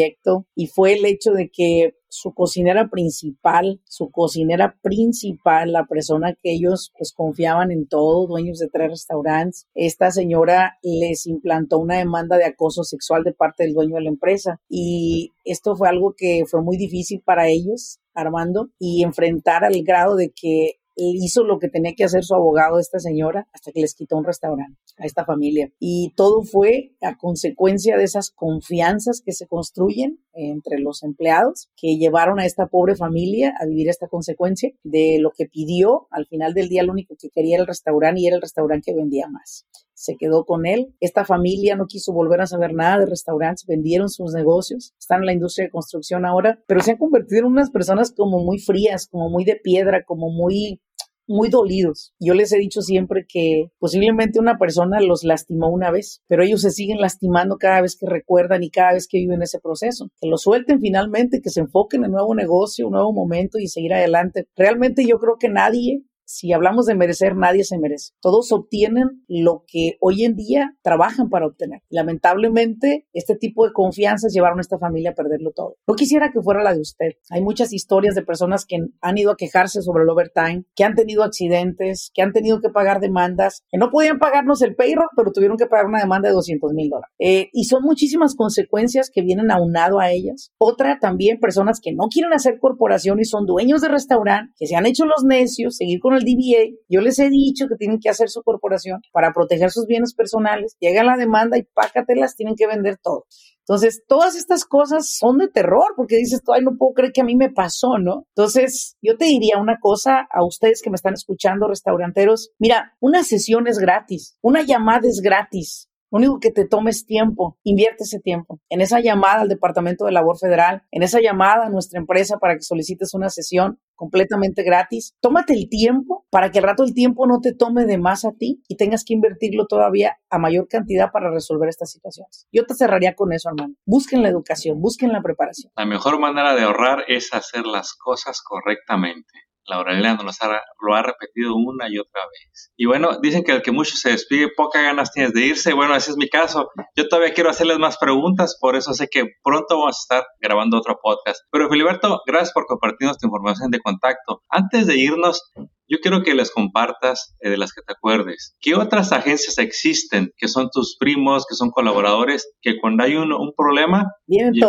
y 0.56 0.68
fue 0.68 0.94
el 0.94 1.06
hecho 1.06 1.32
de 1.32 1.50
que 1.50 1.96
su 2.12 2.34
cocinera 2.34 2.90
principal, 2.90 3.80
su 3.86 4.12
cocinera 4.12 4.76
principal, 4.82 5.72
la 5.72 5.86
persona 5.86 6.34
que 6.34 6.52
ellos 6.52 6.92
pues 6.98 7.14
confiaban 7.14 7.72
en 7.72 7.88
todo, 7.88 8.28
dueños 8.28 8.60
de 8.60 8.68
tres 8.68 8.90
restaurantes, 8.90 9.68
esta 9.76 10.12
señora 10.12 10.78
les 10.84 11.26
implantó 11.26 11.80
una 11.80 11.98
demanda 11.98 12.38
de 12.38 12.46
acoso 12.46 12.84
sexual 12.84 13.24
de 13.24 13.34
parte 13.34 13.64
del 13.64 13.74
dueño 13.74 13.96
de 13.96 14.02
la 14.02 14.10
empresa 14.10 14.60
y 14.70 15.32
esto 15.46 15.76
fue 15.76 15.88
algo 15.88 16.14
que 16.16 16.44
fue 16.46 16.62
muy 16.62 16.78
difícil 16.78 17.22
para 17.24 17.48
ellos, 17.48 18.00
Armando, 18.14 18.70
y 18.78 19.04
enfrentar 19.04 19.64
al 19.64 19.82
grado 19.84 20.16
de 20.16 20.32
que 20.36 20.81
hizo 20.96 21.44
lo 21.44 21.60
que 21.60 21.70
tenía 21.70 21.94
que 21.96 22.04
hacer 22.04 22.24
su 22.24 22.36
abogado, 22.36 22.80
esta 22.80 23.00
señora, 23.00 23.48
hasta 23.54 23.72
que 23.72 23.82
les 23.82 23.96
quitó 23.96 24.18
un 24.18 24.26
restaurante 24.26 24.80
a 24.98 25.06
esta 25.06 25.26
familia. 25.26 25.72
Y 25.80 26.14
todo 26.16 26.44
fue 26.44 26.96
a 27.02 27.18
consecuencia 27.18 27.98
de 27.98 28.04
esas 28.04 28.30
confianzas 28.32 29.22
que 29.26 29.32
se 29.32 29.48
construyen 29.48 30.20
entre 30.34 30.80
los 30.80 31.04
empleados 31.04 31.70
que 31.76 31.98
llevaron 31.98 32.40
a 32.40 32.46
esta 32.46 32.68
pobre 32.68 32.96
familia 32.96 33.54
a 33.60 33.66
vivir 33.66 33.90
esta 33.90 34.08
consecuencia 34.08 34.72
de 34.84 35.18
lo 35.20 35.32
que 35.32 35.46
pidió. 35.46 36.08
Al 36.12 36.26
final 36.28 36.54
del 36.54 36.70
día, 36.70 36.84
lo 36.84 36.94
único 36.94 37.16
que 37.20 37.30
quería 37.30 37.56
era 37.56 37.64
el 37.64 37.68
restaurante 37.68 38.22
y 38.22 38.28
era 38.28 38.36
el 38.36 38.42
restaurante 38.42 38.92
que 38.92 38.98
vendía 38.98 39.28
más 39.28 39.66
se 40.02 40.18
quedó 40.18 40.46
con 40.46 40.66
él. 40.66 40.96
Esta 41.00 41.26
familia 41.26 41.76
no 41.76 41.86
quiso 41.86 42.12
volver 42.12 42.42
a 42.42 42.48
saber 42.48 42.74
nada 42.74 43.00
de 43.00 43.06
restaurantes, 43.06 43.66
vendieron 43.68 44.10
sus 44.10 44.34
negocios, 44.34 44.94
están 45.00 45.20
en 45.20 45.28
la 45.28 45.34
industria 45.34 45.66
de 45.66 45.72
construcción 45.72 46.26
ahora, 46.26 46.60
pero 46.68 46.82
se 46.82 46.92
han 46.92 46.98
convertido 46.98 47.42
en 47.42 47.52
unas 47.52 47.70
personas 47.70 48.12
como 48.12 48.44
muy 48.44 48.60
frías, 48.60 49.08
como 49.08 49.30
muy 49.30 49.46
de 49.46 49.58
piedra, 49.58 50.04
como 50.04 50.32
muy 50.32 50.82
muy 51.28 51.50
dolidos. 51.50 52.14
Yo 52.20 52.34
les 52.34 52.52
he 52.52 52.58
dicho 52.58 52.82
siempre 52.82 53.26
que 53.28 53.72
posiblemente 53.80 54.40
una 54.40 54.58
persona 54.58 55.00
los 55.00 55.24
lastimó 55.24 55.70
una 55.70 55.92
vez, 55.92 56.22
pero 56.28 56.44
ellos 56.44 56.62
se 56.62 56.72
siguen 56.72 57.00
lastimando 57.00 57.58
cada 57.58 57.82
vez 57.82 57.96
que 57.96 58.08
recuerdan 58.08 58.64
y 58.64 58.70
cada 58.70 58.94
vez 58.94 59.08
que 59.08 59.20
viven 59.20 59.42
ese 59.42 59.60
proceso. 59.60 60.10
Que 60.20 60.28
lo 60.28 60.38
suelten 60.38 60.80
finalmente, 60.80 61.42
que 61.42 61.50
se 61.50 61.62
enfoquen 61.62 62.04
en 62.04 62.12
un 62.12 62.16
nuevo 62.16 62.36
negocio, 62.36 62.88
un 62.88 62.94
nuevo 62.94 63.14
momento 63.14 63.60
y 63.60 63.68
seguir 63.68 63.94
adelante. 63.94 64.48
Realmente 64.56 65.06
yo 65.06 65.18
creo 65.18 65.38
que 65.40 65.50
nadie 65.50 66.04
si 66.32 66.54
hablamos 66.54 66.86
de 66.86 66.96
merecer, 66.96 67.36
nadie 67.36 67.64
se 67.64 67.78
merece. 67.78 68.14
Todos 68.22 68.52
obtienen 68.52 69.24
lo 69.28 69.64
que 69.68 69.98
hoy 70.00 70.24
en 70.24 70.36
día 70.36 70.76
trabajan 70.82 71.30
para 71.30 71.46
obtener. 71.46 71.82
Lamentablemente, 71.90 73.08
este 73.14 73.36
tipo 73.36 73.66
de 73.66 73.74
confianzas 73.74 74.34
llevaron 74.34 74.60
a 74.60 74.62
esta 74.62 74.78
familia 74.78 75.12
a 75.12 75.14
perderlo 75.14 75.52
todo. 75.54 75.76
No 75.88 75.96
quisiera 75.96 76.32
que 76.32 76.42
fuera 76.42 76.64
la 76.64 76.74
de 76.74 76.80
usted. 76.80 77.12
Hay 77.30 77.42
muchas 77.42 77.74
historias 77.74 78.16
de 78.16 78.24
personas 78.24 78.66
que 78.66 78.78
han 79.02 79.18
ido 79.18 79.32
a 79.32 79.36
quejarse 79.36 79.82
sobre 79.82 80.04
el 80.04 80.10
overtime, 80.10 80.64
que 80.74 80.84
han 80.86 80.96
tenido 80.96 81.24
accidentes, 81.24 82.12
que 82.14 82.22
han 82.22 82.32
tenido 82.32 82.62
que 82.62 82.70
pagar 82.70 83.02
demandas, 83.02 83.64
que 83.70 83.78
no 83.78 83.90
podían 83.92 84.20
pagarnos 84.20 84.62
el 84.62 84.76
payroll, 84.76 85.10
pero 85.16 85.32
tuvieron 85.32 85.58
que 85.58 85.66
pagar 85.66 85.88
una 85.88 86.00
demanda 86.00 86.30
de 86.30 86.36
200 86.36 86.74
mil 86.74 86.90
dólares. 86.90 87.14
Eh, 87.20 87.50
y 87.52 87.66
son 87.66 87.84
muchísimas 87.84 88.36
consecuencias 88.36 89.10
que 89.14 89.22
vienen 89.22 89.52
aunado 89.52 90.00
a 90.00 90.12
ellas. 90.12 90.52
Otra 90.58 91.00
también, 91.00 91.40
personas 91.40 91.80
que 91.82 91.92
no 91.94 92.08
quieren 92.08 92.34
hacer 92.34 92.60
corporación 92.60 93.20
y 93.20 93.26
son 93.26 93.46
dueños 93.46 93.82
de 93.82 93.90
restaurante, 93.90 94.54
que 94.58 94.68
se 94.68 94.76
han 94.76 94.86
hecho 94.86 95.06
los 95.06 95.24
necios, 95.26 95.76
seguir 95.76 96.00
con 96.00 96.14
el 96.14 96.21
DBA. 96.22 96.78
Yo 96.90 97.02
les 97.02 97.20
he 97.20 97.30
dicho 97.30 97.68
que 97.68 97.76
tienen 97.76 98.00
que 98.00 98.10
hacer 98.10 98.30
su 98.30 98.42
corporación 98.44 99.02
para 99.12 99.34
proteger 99.34 99.72
sus 99.72 99.86
bienes 99.86 100.14
personales. 100.14 100.76
Llega 100.80 101.04
la 101.04 101.18
demanda 101.18 101.58
y 101.58 101.64
pácatelas, 101.64 102.36
tienen 102.36 102.56
que 102.56 102.68
vender 102.68 102.98
todo. 102.98 103.26
Entonces, 103.62 104.04
todas 104.08 104.36
estas 104.36 104.66
cosas 104.66 105.16
son 105.18 105.38
de 105.38 105.48
terror 105.48 105.94
porque 105.96 106.18
dices, 106.18 106.42
ay, 106.54 106.62
no 106.64 106.78
puedo 106.78 106.94
creer 106.94 107.14
que 107.14 107.22
a 107.22 107.26
mí 107.26 107.36
me 107.36 107.52
pasó, 107.52 108.00
¿no? 108.00 108.26
Entonces, 108.36 108.98
yo 109.02 109.18
te 109.18 109.26
diría 109.26 109.60
una 109.62 109.78
cosa 109.80 110.28
a 110.32 110.44
ustedes 110.44 110.82
que 110.82 110.90
me 110.90 110.96
están 110.96 111.14
escuchando, 111.14 111.68
restauranteros. 111.68 112.52
Mira, 112.60 112.96
una 113.00 113.24
sesión 113.24 113.68
es 113.68 113.78
gratis, 113.78 114.38
una 114.42 114.64
llamada 114.64 115.08
es 115.08 115.22
gratis. 115.22 115.91
Lo 116.12 116.18
único 116.18 116.40
que 116.40 116.52
te 116.52 116.68
tomes 116.68 117.06
tiempo, 117.06 117.58
invierte 117.64 118.04
ese 118.04 118.20
tiempo. 118.20 118.60
En 118.70 118.82
esa 118.82 119.00
llamada 119.00 119.42
al 119.42 119.48
Departamento 119.48 120.06
de 120.06 120.12
Labor 120.12 120.38
Federal, 120.38 120.84
en 120.92 121.04
esa 121.04 121.22
llamada 121.22 121.68
a 121.68 121.70
nuestra 121.70 122.00
empresa 122.00 122.38
para 122.38 122.56
que 122.56 122.64
solicites 122.64 123.14
una 123.14 123.30
sesión 123.30 123.80
completamente 123.96 124.64
gratis, 124.64 125.14
tómate 125.22 125.54
el 125.54 125.70
tiempo 125.70 126.26
para 126.30 126.52
que 126.52 126.60
al 126.60 126.66
rato 126.66 126.84
el 126.84 126.94
tiempo 126.94 127.28
no 127.28 127.40
te 127.40 127.54
tome 127.54 127.86
de 127.86 127.98
más 127.98 128.26
a 128.26 128.34
ti 128.34 128.62
y 128.68 128.76
tengas 128.76 129.06
que 129.06 129.14
invertirlo 129.14 129.68
todavía 129.68 130.18
a 130.30 130.38
mayor 130.38 130.68
cantidad 130.68 131.12
para 131.12 131.32
resolver 131.32 131.70
estas 131.70 131.92
situaciones. 131.92 132.46
Yo 132.52 132.66
te 132.66 132.76
cerraría 132.76 133.16
con 133.16 133.32
eso, 133.32 133.50
hermano. 133.50 133.76
Busquen 133.86 134.22
la 134.22 134.30
educación, 134.30 134.82
busquen 134.82 135.14
la 135.14 135.22
preparación. 135.22 135.72
La 135.78 135.86
mejor 135.86 136.20
manera 136.20 136.56
de 136.56 136.64
ahorrar 136.64 137.06
es 137.08 137.34
hacer 137.34 137.66
las 137.66 137.94
cosas 137.94 138.42
correctamente. 138.42 139.51
Laura 139.72 139.94
Elena 139.94 140.22
nos 140.22 140.38
lo 140.82 140.96
ha 140.96 141.02
repetido 141.02 141.56
una 141.56 141.90
y 141.90 141.98
otra 141.98 142.22
vez. 142.24 142.74
Y 142.76 142.86
bueno, 142.86 143.20
dicen 143.22 143.44
que 143.44 143.54
el 143.54 143.62
que 143.62 143.72
mucho 143.72 143.96
se 143.96 144.10
despide, 144.12 144.50
poca 144.56 144.82
ganas 144.82 145.14
tienes 145.14 145.32
de 145.34 145.46
irse. 145.46 145.74
Bueno, 145.74 145.96
ese 145.96 146.12
es 146.12 146.18
mi 146.18 146.28
caso. 146.28 146.70
Yo 146.96 147.08
todavía 147.08 147.34
quiero 147.34 147.50
hacerles 147.50 147.80
más 147.80 147.98
preguntas, 147.98 148.58
por 148.60 148.76
eso 148.76 148.94
sé 148.94 149.08
que 149.10 149.24
pronto 149.42 149.78
vamos 149.78 149.98
a 149.98 150.02
estar 150.02 150.28
grabando 150.42 150.78
otro 150.78 151.00
podcast. 151.02 151.40
Pero 151.52 151.70
Filiberto, 151.70 152.22
gracias 152.26 152.52
por 152.52 152.66
compartirnos 152.66 153.18
tu 153.18 153.28
información 153.28 153.72
de 153.72 153.80
contacto. 153.80 154.44
Antes 154.50 154.88
de 154.88 154.98
irnos, 154.98 155.52
yo 155.92 155.98
quiero 156.00 156.24
que 156.24 156.34
les 156.34 156.52
compartas 156.52 157.36
eh, 157.42 157.50
de 157.50 157.58
las 157.58 157.74
que 157.74 157.82
te 157.82 157.92
acuerdes. 157.92 158.56
¿Qué 158.62 158.76
otras 158.76 159.12
agencias 159.12 159.58
existen 159.58 160.32
que 160.38 160.48
son 160.48 160.70
tus 160.72 160.96
primos, 160.98 161.46
que 161.48 161.56
son 161.56 161.70
colaboradores, 161.70 162.50
que 162.62 162.80
cuando 162.80 163.04
hay 163.04 163.16
un, 163.16 163.34
un 163.34 163.52
problema, 163.56 164.06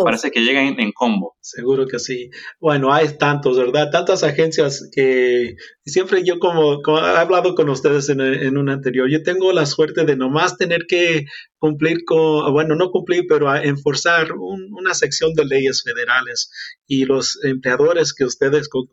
parece 0.03 0.33
que 0.33 0.41
llegan 0.41 0.81
en, 0.81 0.91
combo? 0.91 1.37
Seguro 1.41 1.87
que 1.87 2.01
sí. 2.01 2.31
Bueno, 2.61 2.93
hay 2.93 3.17
tantos, 3.19 3.57
¿verdad? 3.57 3.91
Tantas 3.93 4.25
agencias 4.25 4.91
que 4.93 5.55
siempre 5.85 6.25
yo 6.25 6.41
como, 6.41 6.81
he 6.99 7.17
hablado 7.17 7.55
con 7.55 7.69
ustedes 7.69 8.09
en, 8.09 8.21
en 8.21 8.59
un 8.59 8.69
anterior, 8.69 9.09
yo 9.09 9.23
tengo 9.23 9.53
la 9.53 9.67
suerte 9.67 10.05
de 10.05 10.17
nomás 10.17 10.57
tener 10.57 10.87
que 10.89 11.27
cumplir 11.63 12.05
con, 12.05 12.53
bueno, 12.53 12.75
no 12.75 12.91
cumplir, 12.91 13.23
pero 13.29 13.49
a 13.49 13.63
enforzar 13.63 14.33
una 14.33 14.95
sección 14.95 15.33
de 15.35 15.45
leyes 15.45 15.85
federales 15.85 16.51
y 16.89 17.05
los 17.05 17.39
empleadores 17.45 18.13
que 18.13 18.25
ustedes 18.25 18.69
con, 18.69 18.89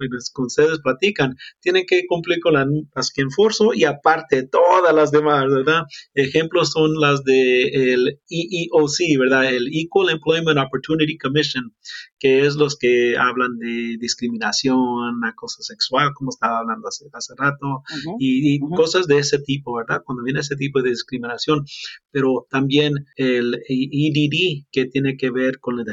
ustedes 0.46 0.80
platican 0.84 1.36
tienen 1.62 1.86
que 1.88 2.06
cumplir 2.06 2.40
con 2.40 2.54
las 2.94 3.10
que 3.10 3.24
enforzo 3.24 3.74
y 3.74 3.86
aparte 3.86 4.44
todas 4.44 4.94
las 4.94 5.10
demás, 5.10 5.46
¿verdad? 5.50 5.82
Ejemplos 6.14 6.70
son 6.74 6.94
las 7.00 7.24
de 7.24 7.94
el 7.94 8.20
EEOC, 8.30 9.18
¿verdad? 9.18 9.46
El 9.52 9.68
Equal 9.74 10.12
Employment 10.12 10.60
Opportunity 10.60 11.18
Commission, 11.18 11.74
que 12.20 12.46
es 12.46 12.56
los 12.56 12.78
que 12.78 13.16
hablan 13.18 13.58
de 13.58 13.98
discriminación, 14.00 15.24
acoso 15.24 15.64
sexual, 15.64 16.12
como 16.14 16.30
estaba 16.30 16.60
hablando 16.60 16.88
hace, 16.88 17.06
hace 17.14 17.34
rato, 17.38 17.84
y, 18.20 18.60
cosas 18.76 19.08
de 19.08 19.20
ese 19.20 19.40
tipo, 19.40 19.76
¿verdad? 19.76 20.02
Cuando 20.06 20.24
viene 20.24 20.42
ese 20.42 20.56
tipo 20.56 20.82
de 20.82 20.90
discriminación, 20.90 21.66
pero 22.12 22.46
también 22.50 22.94
el 23.16 23.56
EDD, 23.68 24.66
que 24.72 24.86
tiene 24.86 25.18
que 25.18 25.32
ver 25.32 25.60
con 25.60 25.80
el, 25.80 25.88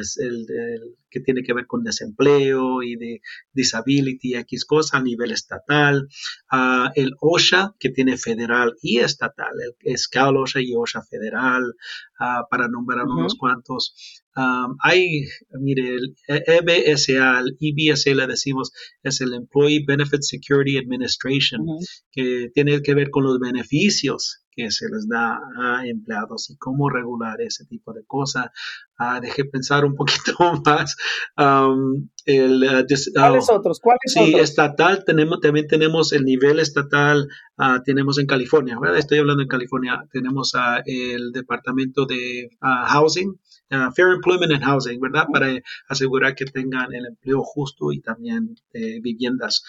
que 1.17 1.25
tiene 1.25 1.43
que 1.43 1.55
ver 1.55 1.67
con 1.67 1.83
desempleo 1.83 2.83
y 2.83 2.97
de 2.97 3.21
disability, 3.55 4.35
X 4.35 4.67
cosa 4.67 4.99
a 4.99 5.03
nivel 5.03 5.31
estatal, 5.33 6.09
uh, 6.53 6.91
el 6.95 7.13
OSHA, 7.21 7.75
que 7.79 7.89
tiene 7.89 8.19
federal 8.19 8.75
y 8.83 8.99
estatal, 8.99 9.55
el 9.81 9.97
SCAL 9.97 10.37
OSHA 10.37 10.61
y 10.61 10.75
OSHA 10.75 11.03
federal, 11.03 11.65
uh, 12.21 12.43
para 12.51 12.69
nombrar 12.69 13.07
unos 13.07 13.35
cuantos. 13.35 13.95
Um, 14.37 14.77
hay, 14.83 15.25
mire, 15.59 15.97
el 15.97 16.17
EBSA, 16.29 17.41
el 17.41 17.57
EBSA 17.59 18.11
le 18.15 18.27
decimos, 18.27 18.73
es 19.03 19.23
el 19.23 19.33
Employee 19.33 19.85
Benefit 19.87 20.21
Security 20.21 20.77
Administration, 20.77 21.65
que 22.13 22.51
tiene 22.53 22.83
que 22.83 22.95
ver 22.95 23.09
con 23.09 23.25
los 23.25 23.39
beneficios 23.39 24.46
que 24.57 24.71
se 24.71 24.89
les 24.89 25.07
da 25.07 25.39
a 25.59 25.87
empleados 25.87 26.49
y 26.51 26.57
cómo 26.57 26.89
regular 26.89 27.41
ese 27.43 27.67
tipo 27.67 27.93
de 27.93 28.05
cosas. 28.07 28.47
Uh, 28.99 29.21
deje 29.21 29.45
pensar 29.45 29.85
un 29.85 29.95
poquito 29.95 30.33
más. 30.65 30.97
Um, 31.37 32.09
el, 32.25 32.65
uh, 32.65 32.87
¿Cuáles 33.15 33.51
otros? 33.51 33.81
¿Cuáles 33.81 34.01
sí, 34.07 34.35
estatal, 34.35 35.05
tenemos, 35.05 35.41
también 35.41 35.69
tenemos 35.69 36.13
el 36.15 36.25
nivel 36.25 36.59
estatal, 36.59 37.29
uh, 37.59 37.83
tenemos 37.85 38.19
en 38.19 38.27
California, 38.27 38.79
¿verdad? 38.81 38.99
Estoy 38.99 39.19
hablando 39.19 39.43
en 39.43 39.49
California, 39.49 40.03
tenemos 40.11 40.55
el 40.87 41.33
Departamento 41.33 42.07
de 42.07 42.49
Housing, 42.61 43.39
Fair 43.95 44.13
Employment 44.13 44.53
and 44.53 44.65
Housing, 44.65 45.01
¿verdad? 45.01 45.27
Para 45.33 45.49
asegurar 45.89 46.35
que 46.35 46.45
tengan 46.45 46.95
el 46.95 47.07
empleo 47.07 47.43
justo 47.43 47.93
y 47.93 48.01
también 48.01 48.57
eh, 48.73 49.01
viviendas. 49.01 49.65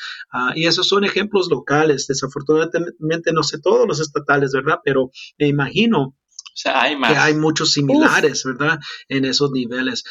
y 0.56 0.66
esos 0.68 0.88
son 0.88 1.04
ejemplos 1.04 1.50
locales. 1.50 2.08
Desafortunadamente 2.08 3.34
no 3.34 3.44
sé 3.44 3.60
todos 3.60 3.88
los 3.88 4.00
estatales, 4.00 4.52
¿verdad? 4.52 4.80
Pero 4.84 5.12
me 5.38 5.48
imagino 5.48 6.16
hay 6.66 6.98
Que 7.00 7.18
hay 7.18 7.36
muchos 7.36 7.72
similares, 7.72 8.44
¿verdad? 8.44 8.80
En 9.08 9.26
esos 9.26 9.52
niveles. 9.52 10.04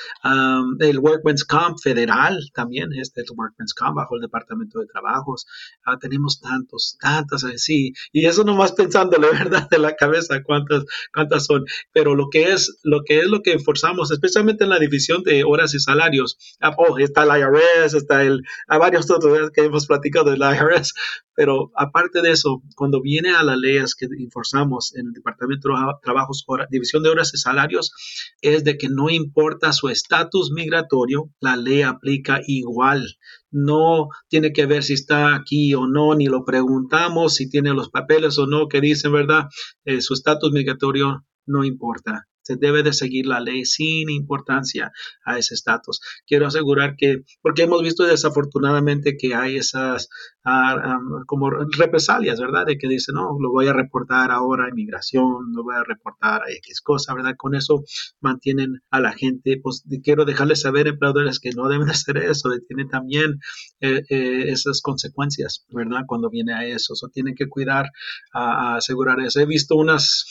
el 0.80 0.98
Workman's 0.98 1.44
Comp 1.44 1.78
federal 1.82 2.38
también, 2.54 2.92
este 2.92 3.22
el 3.22 3.26
Workman's 3.36 3.74
Comp 3.74 3.96
bajo 3.96 4.16
el 4.16 4.22
Departamento 4.22 4.78
de 4.80 4.86
Trabajos. 4.86 5.46
Ah, 5.84 5.98
tenemos 5.98 6.40
tantos, 6.40 6.96
tantas, 7.00 7.44
sí. 7.56 7.92
Y 8.12 8.26
eso 8.26 8.44
nomás 8.44 8.72
pensándole, 8.72 9.28
¿verdad? 9.32 9.68
De 9.68 9.78
la 9.78 9.96
cabeza 9.96 10.42
cuántas, 10.42 10.84
cuántas 11.12 11.46
son. 11.46 11.64
Pero 11.92 12.14
lo 12.14 12.28
que 12.30 12.52
es, 12.52 12.78
lo 12.82 13.02
que 13.04 13.20
es 13.20 13.26
lo 13.26 13.42
que 13.42 13.52
enforzamos, 13.52 14.10
especialmente 14.10 14.64
en 14.64 14.70
la 14.70 14.78
división 14.78 15.22
de 15.22 15.44
horas 15.44 15.74
y 15.74 15.80
salarios. 15.80 16.38
Ah, 16.60 16.74
oh, 16.76 16.98
está 16.98 17.24
el 17.24 17.40
IRS, 17.40 17.94
está 17.94 18.22
el, 18.22 18.42
hay 18.68 18.78
varios 18.78 19.10
otros 19.10 19.50
que 19.50 19.64
hemos 19.64 19.86
platicado 19.86 20.30
del 20.30 20.40
IRS, 20.40 20.94
pero 21.36 21.70
aparte 21.76 22.22
de 22.22 22.32
eso, 22.32 22.62
cuando 22.74 23.02
viene 23.02 23.30
a 23.30 23.42
las 23.42 23.58
leyes 23.58 23.94
que 23.94 24.06
enforzamos 24.06 24.96
en 24.96 25.08
el 25.08 25.12
Departamento 25.12 25.68
de 25.68 25.74
Trabajos, 26.02 26.46
División 26.70 27.02
de 27.02 27.10
Horas 27.10 27.32
y 27.34 27.38
Salarios, 27.38 27.92
es 28.40 28.64
de 28.64 28.78
que 28.78 28.88
no 28.88 29.10
importa 29.10 29.74
su 29.74 29.88
estatus 29.88 30.50
migratorio, 30.50 31.30
la 31.40 31.56
ley 31.56 31.82
aplica 31.82 32.40
igual. 32.46 33.18
No 33.50 34.08
tiene 34.28 34.52
que 34.54 34.64
ver 34.64 34.82
si 34.82 34.94
está 34.94 35.34
aquí 35.34 35.74
o 35.74 35.86
no, 35.86 36.14
ni 36.14 36.26
lo 36.26 36.44
preguntamos 36.44 37.34
si 37.34 37.50
tiene 37.50 37.74
los 37.74 37.90
papeles 37.90 38.38
o 38.38 38.46
no 38.46 38.68
que 38.68 38.80
dicen, 38.80 39.12
¿verdad? 39.12 39.44
Eh, 39.84 40.00
su 40.00 40.14
estatus 40.14 40.52
migratorio 40.52 41.26
no 41.44 41.64
importa. 41.64 42.26
Debe 42.48 42.82
de 42.82 42.92
seguir 42.92 43.26
la 43.26 43.40
ley 43.40 43.64
sin 43.64 44.10
importancia 44.10 44.92
a 45.24 45.38
ese 45.38 45.54
estatus. 45.54 46.00
Quiero 46.26 46.46
asegurar 46.46 46.96
que, 46.96 47.24
porque 47.42 47.62
hemos 47.62 47.82
visto 47.82 48.04
desafortunadamente 48.04 49.16
que 49.16 49.34
hay 49.34 49.56
esas 49.56 50.08
ah, 50.44 50.98
como 51.26 51.50
represalias, 51.50 52.38
¿verdad? 52.40 52.66
De 52.66 52.78
que 52.78 52.88
dicen, 52.88 53.16
no, 53.16 53.36
lo 53.40 53.50
voy 53.50 53.66
a 53.66 53.72
reportar 53.72 54.30
ahora 54.30 54.66
a 54.66 54.70
inmigración, 54.70 55.52
lo 55.54 55.64
voy 55.64 55.74
a 55.74 55.82
reportar 55.82 56.42
a 56.42 56.50
X 56.50 56.80
cosa, 56.80 57.14
¿verdad? 57.14 57.34
Con 57.36 57.54
eso 57.54 57.82
mantienen 58.20 58.82
a 58.90 59.00
la 59.00 59.12
gente, 59.12 59.58
pues 59.62 59.84
quiero 60.02 60.24
dejarles 60.24 60.60
saber, 60.60 60.86
empleadores, 60.86 61.40
que 61.40 61.50
no 61.50 61.68
deben 61.68 61.88
hacer 61.90 62.18
eso, 62.18 62.50
tienen 62.68 62.88
también 62.88 63.40
eh, 63.80 64.02
eh, 64.08 64.44
esas 64.48 64.80
consecuencias, 64.82 65.64
¿verdad? 65.70 66.02
Cuando 66.06 66.30
viene 66.30 66.54
a 66.54 66.64
eso, 66.64 66.94
o 66.94 67.08
tienen 67.08 67.34
que 67.34 67.48
cuidar, 67.48 67.90
a 68.32 68.76
asegurar 68.76 69.20
eso. 69.20 69.40
He 69.40 69.46
visto 69.46 69.76
unas 69.76 70.26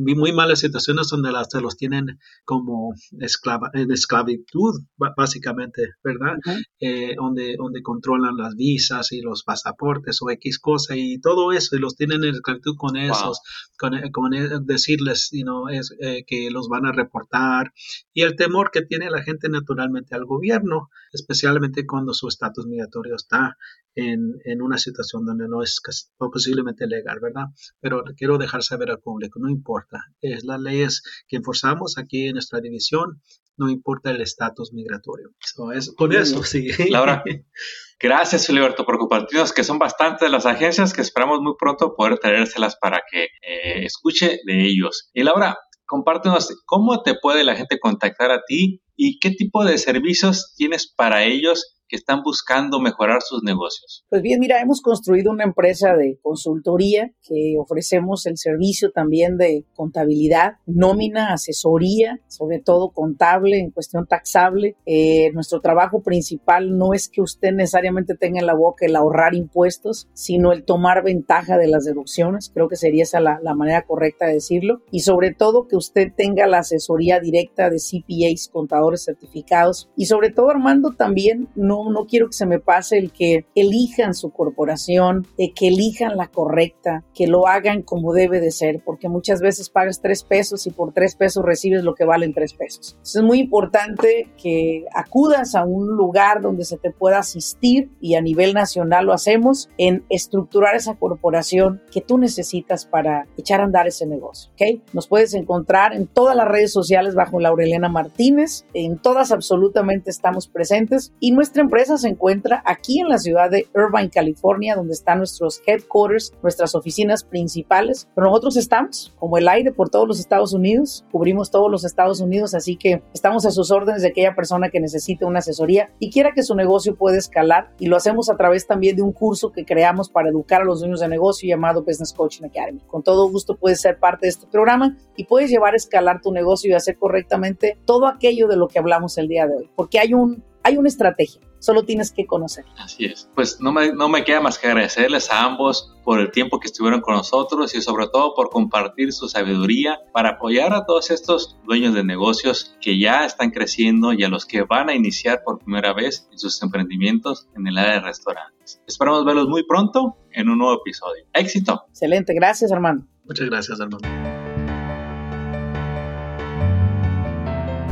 vi 0.00 0.14
muy 0.14 0.32
malas 0.32 0.60
situaciones 0.60 1.08
donde 1.08 1.30
se 1.48 1.60
los 1.60 1.76
tienen 1.76 2.18
como 2.44 2.94
esclava, 3.20 3.70
en 3.74 3.90
esclavitud, 3.90 4.74
básicamente, 4.96 5.94
¿verdad? 6.02 6.36
Eh, 6.78 7.14
donde, 7.16 7.56
donde 7.56 7.82
controlan 7.82 8.36
las 8.36 8.54
visas 8.54 9.12
y 9.12 9.20
los 9.20 9.42
pasaportes 9.42 10.18
o 10.22 10.30
X 10.30 10.58
cosa 10.58 10.96
y 10.96 11.20
todo 11.20 11.52
eso, 11.52 11.76
y 11.76 11.80
los 11.80 11.96
tienen 11.96 12.22
en 12.24 12.34
esclavitud 12.34 12.76
con 12.76 12.96
esos, 12.96 13.40
con, 13.76 13.94
eh, 13.94 14.10
con, 14.12 14.34
eh, 14.34 14.48
decirles 14.62 15.30
you 15.32 15.42
know, 15.42 15.68
es, 15.68 15.94
que 16.26 16.50
los 16.50 16.68
van 16.68 16.86
a 16.86 16.92
reportar. 16.92 17.72
Y 18.12 18.22
el 18.22 18.36
temor 18.36 18.70
que 18.72 18.82
tiene 18.82 19.10
la 19.10 19.22
gente 19.22 19.48
naturalmente 19.48 20.14
al 20.14 20.24
gobierno, 20.24 20.88
especialmente 21.12 21.86
cuando 21.86 22.14
su 22.14 22.28
estatus 22.28 22.66
migratorio 22.66 23.16
está 23.16 23.56
en, 23.94 24.34
en 24.44 24.62
una 24.62 24.78
situación 24.78 25.24
donde 25.24 25.48
no 25.48 25.62
es 25.62 25.80
posiblemente 26.18 26.86
legal, 26.86 27.18
¿verdad? 27.20 27.46
Pero 27.80 28.04
quiero 28.16 28.38
dejar 28.38 28.62
saber 28.62 28.90
al 28.90 29.00
público, 29.00 29.38
no 29.40 29.48
importa, 29.48 29.98
es 30.20 30.44
las 30.44 30.60
leyes 30.60 31.02
que 31.26 31.36
enforzamos 31.36 31.98
aquí 31.98 32.26
en 32.26 32.34
nuestra 32.34 32.60
división, 32.60 33.20
no 33.58 33.68
importa 33.68 34.10
el 34.10 34.20
estatus 34.20 34.72
migratorio. 34.72 35.30
es, 35.74 35.92
con 35.94 36.12
eso, 36.12 36.42
sí. 36.44 36.68
Laura, 36.90 37.22
gracias, 38.00 38.46
Filiberto, 38.46 38.86
por 38.86 38.98
compartirnos 38.98 39.52
que 39.52 39.64
son 39.64 39.78
bastantes 39.78 40.30
las 40.30 40.46
agencias 40.46 40.92
que 40.92 41.02
esperamos 41.02 41.40
muy 41.40 41.54
pronto 41.58 41.94
poder 41.96 42.18
traérselas 42.18 42.76
para 42.76 43.02
que 43.10 43.24
eh, 43.24 43.84
escuche 43.84 44.38
de 44.44 44.64
ellos. 44.64 45.10
Y 45.12 45.24
Laura, 45.24 45.58
compártenos 45.88 46.54
cómo 46.66 47.02
te 47.02 47.14
puede 47.14 47.42
la 47.42 47.56
gente 47.56 47.80
contactar 47.80 48.30
a 48.30 48.42
ti 48.46 48.82
y 48.94 49.18
qué 49.18 49.30
tipo 49.30 49.64
de 49.64 49.78
servicios 49.78 50.54
tienes 50.56 50.86
para 50.86 51.24
ellos 51.24 51.77
que 51.88 51.96
están 51.96 52.22
buscando 52.22 52.80
mejorar 52.80 53.22
sus 53.22 53.42
negocios? 53.42 54.04
Pues 54.10 54.22
bien, 54.22 54.40
mira, 54.40 54.60
hemos 54.60 54.80
construido 54.80 55.30
una 55.30 55.44
empresa 55.44 55.94
de 55.94 56.18
consultoría 56.22 57.12
que 57.22 57.56
ofrecemos 57.58 58.26
el 58.26 58.36
servicio 58.36 58.90
también 58.90 59.36
de 59.36 59.64
contabilidad, 59.74 60.54
nómina, 60.66 61.32
asesoría, 61.32 62.20
sobre 62.28 62.60
todo 62.60 62.90
contable, 62.90 63.58
en 63.58 63.70
cuestión 63.70 64.06
taxable. 64.06 64.76
Eh, 64.86 65.30
nuestro 65.32 65.60
trabajo 65.60 66.02
principal 66.02 66.76
no 66.76 66.92
es 66.92 67.08
que 67.08 67.22
usted 67.22 67.52
necesariamente 67.52 68.14
tenga 68.14 68.40
en 68.40 68.46
la 68.46 68.54
boca 68.54 68.86
el 68.86 68.96
ahorrar 68.96 69.34
impuestos, 69.34 70.08
sino 70.12 70.52
el 70.52 70.64
tomar 70.64 71.02
ventaja 71.02 71.56
de 71.56 71.68
las 71.68 71.84
deducciones. 71.84 72.50
Creo 72.52 72.68
que 72.68 72.76
sería 72.76 73.02
esa 73.02 73.20
la, 73.20 73.38
la 73.42 73.54
manera 73.54 73.86
correcta 73.86 74.26
de 74.26 74.34
decirlo. 74.34 74.82
Y 74.90 75.00
sobre 75.00 75.32
todo 75.32 75.66
que 75.66 75.76
usted 75.76 76.12
tenga 76.14 76.46
la 76.46 76.58
asesoría 76.58 77.20
directa 77.20 77.70
de 77.70 77.78
CPAs, 77.78 78.48
contadores 78.48 79.04
certificados. 79.04 79.88
Y 79.96 80.06
sobre 80.06 80.30
todo, 80.30 80.50
Armando, 80.50 80.92
también 80.92 81.48
no 81.54 81.77
no, 81.84 82.06
quiero 82.06 82.26
que 82.26 82.32
se 82.32 82.46
me 82.46 82.58
pase 82.58 82.98
el 82.98 83.12
que 83.12 83.46
elijan 83.54 84.14
su 84.14 84.30
corporación, 84.30 85.26
eh, 85.38 85.52
que 85.54 85.68
elijan 85.68 86.16
la 86.16 86.28
correcta, 86.28 87.04
que 87.14 87.26
lo 87.26 87.46
hagan 87.46 87.82
como 87.82 88.12
debe 88.12 88.40
de 88.40 88.50
ser, 88.50 88.82
porque 88.84 89.08
muchas 89.08 89.40
veces 89.40 89.70
pagas 89.70 90.00
tres 90.00 90.22
pesos 90.24 90.66
y 90.66 90.70
por 90.70 90.92
tres 90.92 91.16
pesos 91.16 91.44
recibes 91.44 91.82
lo 91.82 91.94
que 91.94 92.04
valen 92.04 92.34
tres 92.34 92.54
pesos. 92.54 92.98
es 93.02 93.22
muy 93.22 93.40
importante 93.40 94.28
que 94.40 94.84
acudas 94.94 95.54
a 95.54 95.64
un 95.64 95.96
lugar 95.96 96.40
donde 96.40 96.64
se 96.64 96.78
te 96.78 96.90
pueda 96.90 97.18
asistir 97.18 97.90
y 98.00 98.14
a 98.14 98.20
nivel 98.20 98.54
nacional 98.54 99.06
lo 99.06 99.12
hacemos 99.12 99.68
en 99.78 100.04
estructurar 100.08 100.76
esa 100.76 100.96
corporación 100.96 101.82
que 101.90 102.00
tú 102.00 102.18
necesitas 102.18 102.86
para 102.86 103.26
echar 103.36 103.60
a 103.60 103.64
andar 103.64 103.86
ese 103.86 104.06
negocio. 104.06 104.50
¿ok? 104.52 104.82
Nos 104.92 105.08
puedes 105.08 105.34
encontrar 105.34 105.94
en 105.94 106.06
todas 106.06 106.36
las 106.36 106.48
redes 106.48 106.72
sociales 106.72 107.14
bajo 107.14 107.40
Laurelena 107.40 107.88
Martínez, 107.88 108.64
en 108.74 108.98
todas 108.98 109.32
absolutamente 109.32 110.10
estamos 110.10 110.48
presentes 110.48 111.12
y 111.20 111.32
nuestra 111.32 111.62
empresa 111.68 111.98
se 111.98 112.08
encuentra 112.08 112.62
aquí 112.64 112.98
en 113.00 113.10
la 113.10 113.18
ciudad 113.18 113.50
de 113.50 113.68
Irvine, 113.74 114.08
California, 114.08 114.74
donde 114.74 114.94
están 114.94 115.18
nuestros 115.18 115.60
headquarters, 115.66 116.32
nuestras 116.42 116.74
oficinas 116.74 117.24
principales. 117.24 118.08
Pero 118.14 118.28
nosotros 118.28 118.56
estamos 118.56 119.14
como 119.18 119.36
el 119.36 119.46
aire 119.48 119.70
por 119.70 119.90
todos 119.90 120.08
los 120.08 120.18
Estados 120.18 120.54
Unidos, 120.54 121.04
cubrimos 121.12 121.50
todos 121.50 121.70
los 121.70 121.84
Estados 121.84 122.20
Unidos, 122.20 122.54
así 122.54 122.76
que 122.76 123.02
estamos 123.12 123.44
a 123.44 123.50
sus 123.50 123.70
órdenes 123.70 124.00
de 124.00 124.08
aquella 124.08 124.34
persona 124.34 124.70
que 124.70 124.80
necesite 124.80 125.26
una 125.26 125.40
asesoría 125.40 125.90
y 125.98 126.10
quiera 126.10 126.32
que 126.32 126.42
su 126.42 126.54
negocio 126.54 126.96
pueda 126.96 127.18
escalar. 127.18 127.70
Y 127.78 127.86
lo 127.86 127.96
hacemos 127.96 128.30
a 128.30 128.36
través 128.38 128.66
también 128.66 128.96
de 128.96 129.02
un 129.02 129.12
curso 129.12 129.52
que 129.52 129.66
creamos 129.66 130.08
para 130.08 130.30
educar 130.30 130.62
a 130.62 130.64
los 130.64 130.80
dueños 130.80 131.00
de 131.00 131.08
negocio 131.08 131.46
llamado 131.46 131.82
Business 131.82 132.14
Coaching 132.14 132.46
Academy. 132.46 132.80
Con 132.86 133.02
todo 133.02 133.28
gusto 133.28 133.56
puedes 133.56 133.82
ser 133.82 133.98
parte 133.98 134.24
de 134.24 134.30
este 134.30 134.46
programa 134.46 134.96
y 135.16 135.24
puedes 135.24 135.50
llevar 135.50 135.74
a 135.74 135.76
escalar 135.76 136.22
tu 136.22 136.32
negocio 136.32 136.70
y 136.70 136.74
hacer 136.74 136.96
correctamente 136.96 137.78
todo 137.84 138.06
aquello 138.06 138.48
de 138.48 138.56
lo 138.56 138.68
que 138.68 138.78
hablamos 138.78 139.18
el 139.18 139.28
día 139.28 139.46
de 139.46 139.56
hoy. 139.56 139.70
Porque 139.76 139.98
hay 139.98 140.14
un 140.14 140.47
hay 140.68 140.76
una 140.76 140.88
estrategia, 140.88 141.40
solo 141.60 141.84
tienes 141.84 142.12
que 142.12 142.26
conocer. 142.26 142.66
Así 142.76 143.06
es. 143.06 143.30
Pues 143.34 143.58
no 143.60 143.72
me, 143.72 143.92
no 143.92 144.08
me 144.10 144.22
queda 144.22 144.42
más 144.42 144.58
que 144.58 144.66
agradecerles 144.66 145.30
a 145.30 145.44
ambos 145.44 145.94
por 146.04 146.20
el 146.20 146.30
tiempo 146.30 146.60
que 146.60 146.66
estuvieron 146.66 147.00
con 147.00 147.14
nosotros 147.14 147.74
y 147.74 147.80
sobre 147.80 148.06
todo 148.08 148.34
por 148.34 148.50
compartir 148.50 149.14
su 149.14 149.28
sabiduría 149.28 149.98
para 150.12 150.30
apoyar 150.30 150.74
a 150.74 150.84
todos 150.84 151.10
estos 151.10 151.58
dueños 151.66 151.94
de 151.94 152.04
negocios 152.04 152.76
que 152.82 152.98
ya 152.98 153.24
están 153.24 153.50
creciendo 153.50 154.12
y 154.12 154.22
a 154.24 154.28
los 154.28 154.44
que 154.44 154.62
van 154.62 154.90
a 154.90 154.94
iniciar 154.94 155.42
por 155.42 155.58
primera 155.58 155.94
vez 155.94 156.28
en 156.30 156.38
sus 156.38 156.62
emprendimientos 156.62 157.48
en 157.56 157.66
el 157.66 157.78
área 157.78 157.94
de 157.94 158.00
restaurantes. 158.00 158.82
Esperamos 158.86 159.24
verlos 159.24 159.48
muy 159.48 159.64
pronto 159.64 160.18
en 160.32 160.50
un 160.50 160.58
nuevo 160.58 160.80
episodio. 160.82 161.24
Éxito. 161.32 161.86
Excelente, 161.88 162.34
gracias 162.34 162.70
Armando. 162.72 163.06
Muchas 163.24 163.48
gracias 163.48 163.80
Armando. 163.80 164.37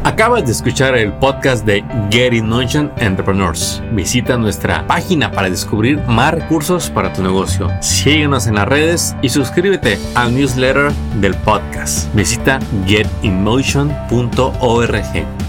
Acabas 0.07 0.47
de 0.47 0.53
escuchar 0.53 0.97
el 0.97 1.13
podcast 1.15 1.67
de 1.67 1.85
Get 2.13 2.33
in 2.33 2.49
Motion 2.49 2.93
Entrepreneurs. 2.99 3.83
Visita 3.91 4.37
nuestra 4.37 4.87
página 4.87 5.33
para 5.33 5.51
descubrir 5.51 5.99
más 6.07 6.33
recursos 6.33 6.89
para 6.91 7.13
tu 7.13 7.25
negocio. 7.25 7.69
Síguenos 7.81 8.47
en 8.47 8.55
las 8.55 8.69
redes 8.69 9.17
y 9.21 9.31
suscríbete 9.31 9.99
al 10.15 10.33
newsletter 10.33 10.93
del 11.21 11.35
podcast. 11.39 12.15
Visita 12.15 12.61
getinmotion.org. 12.87 15.46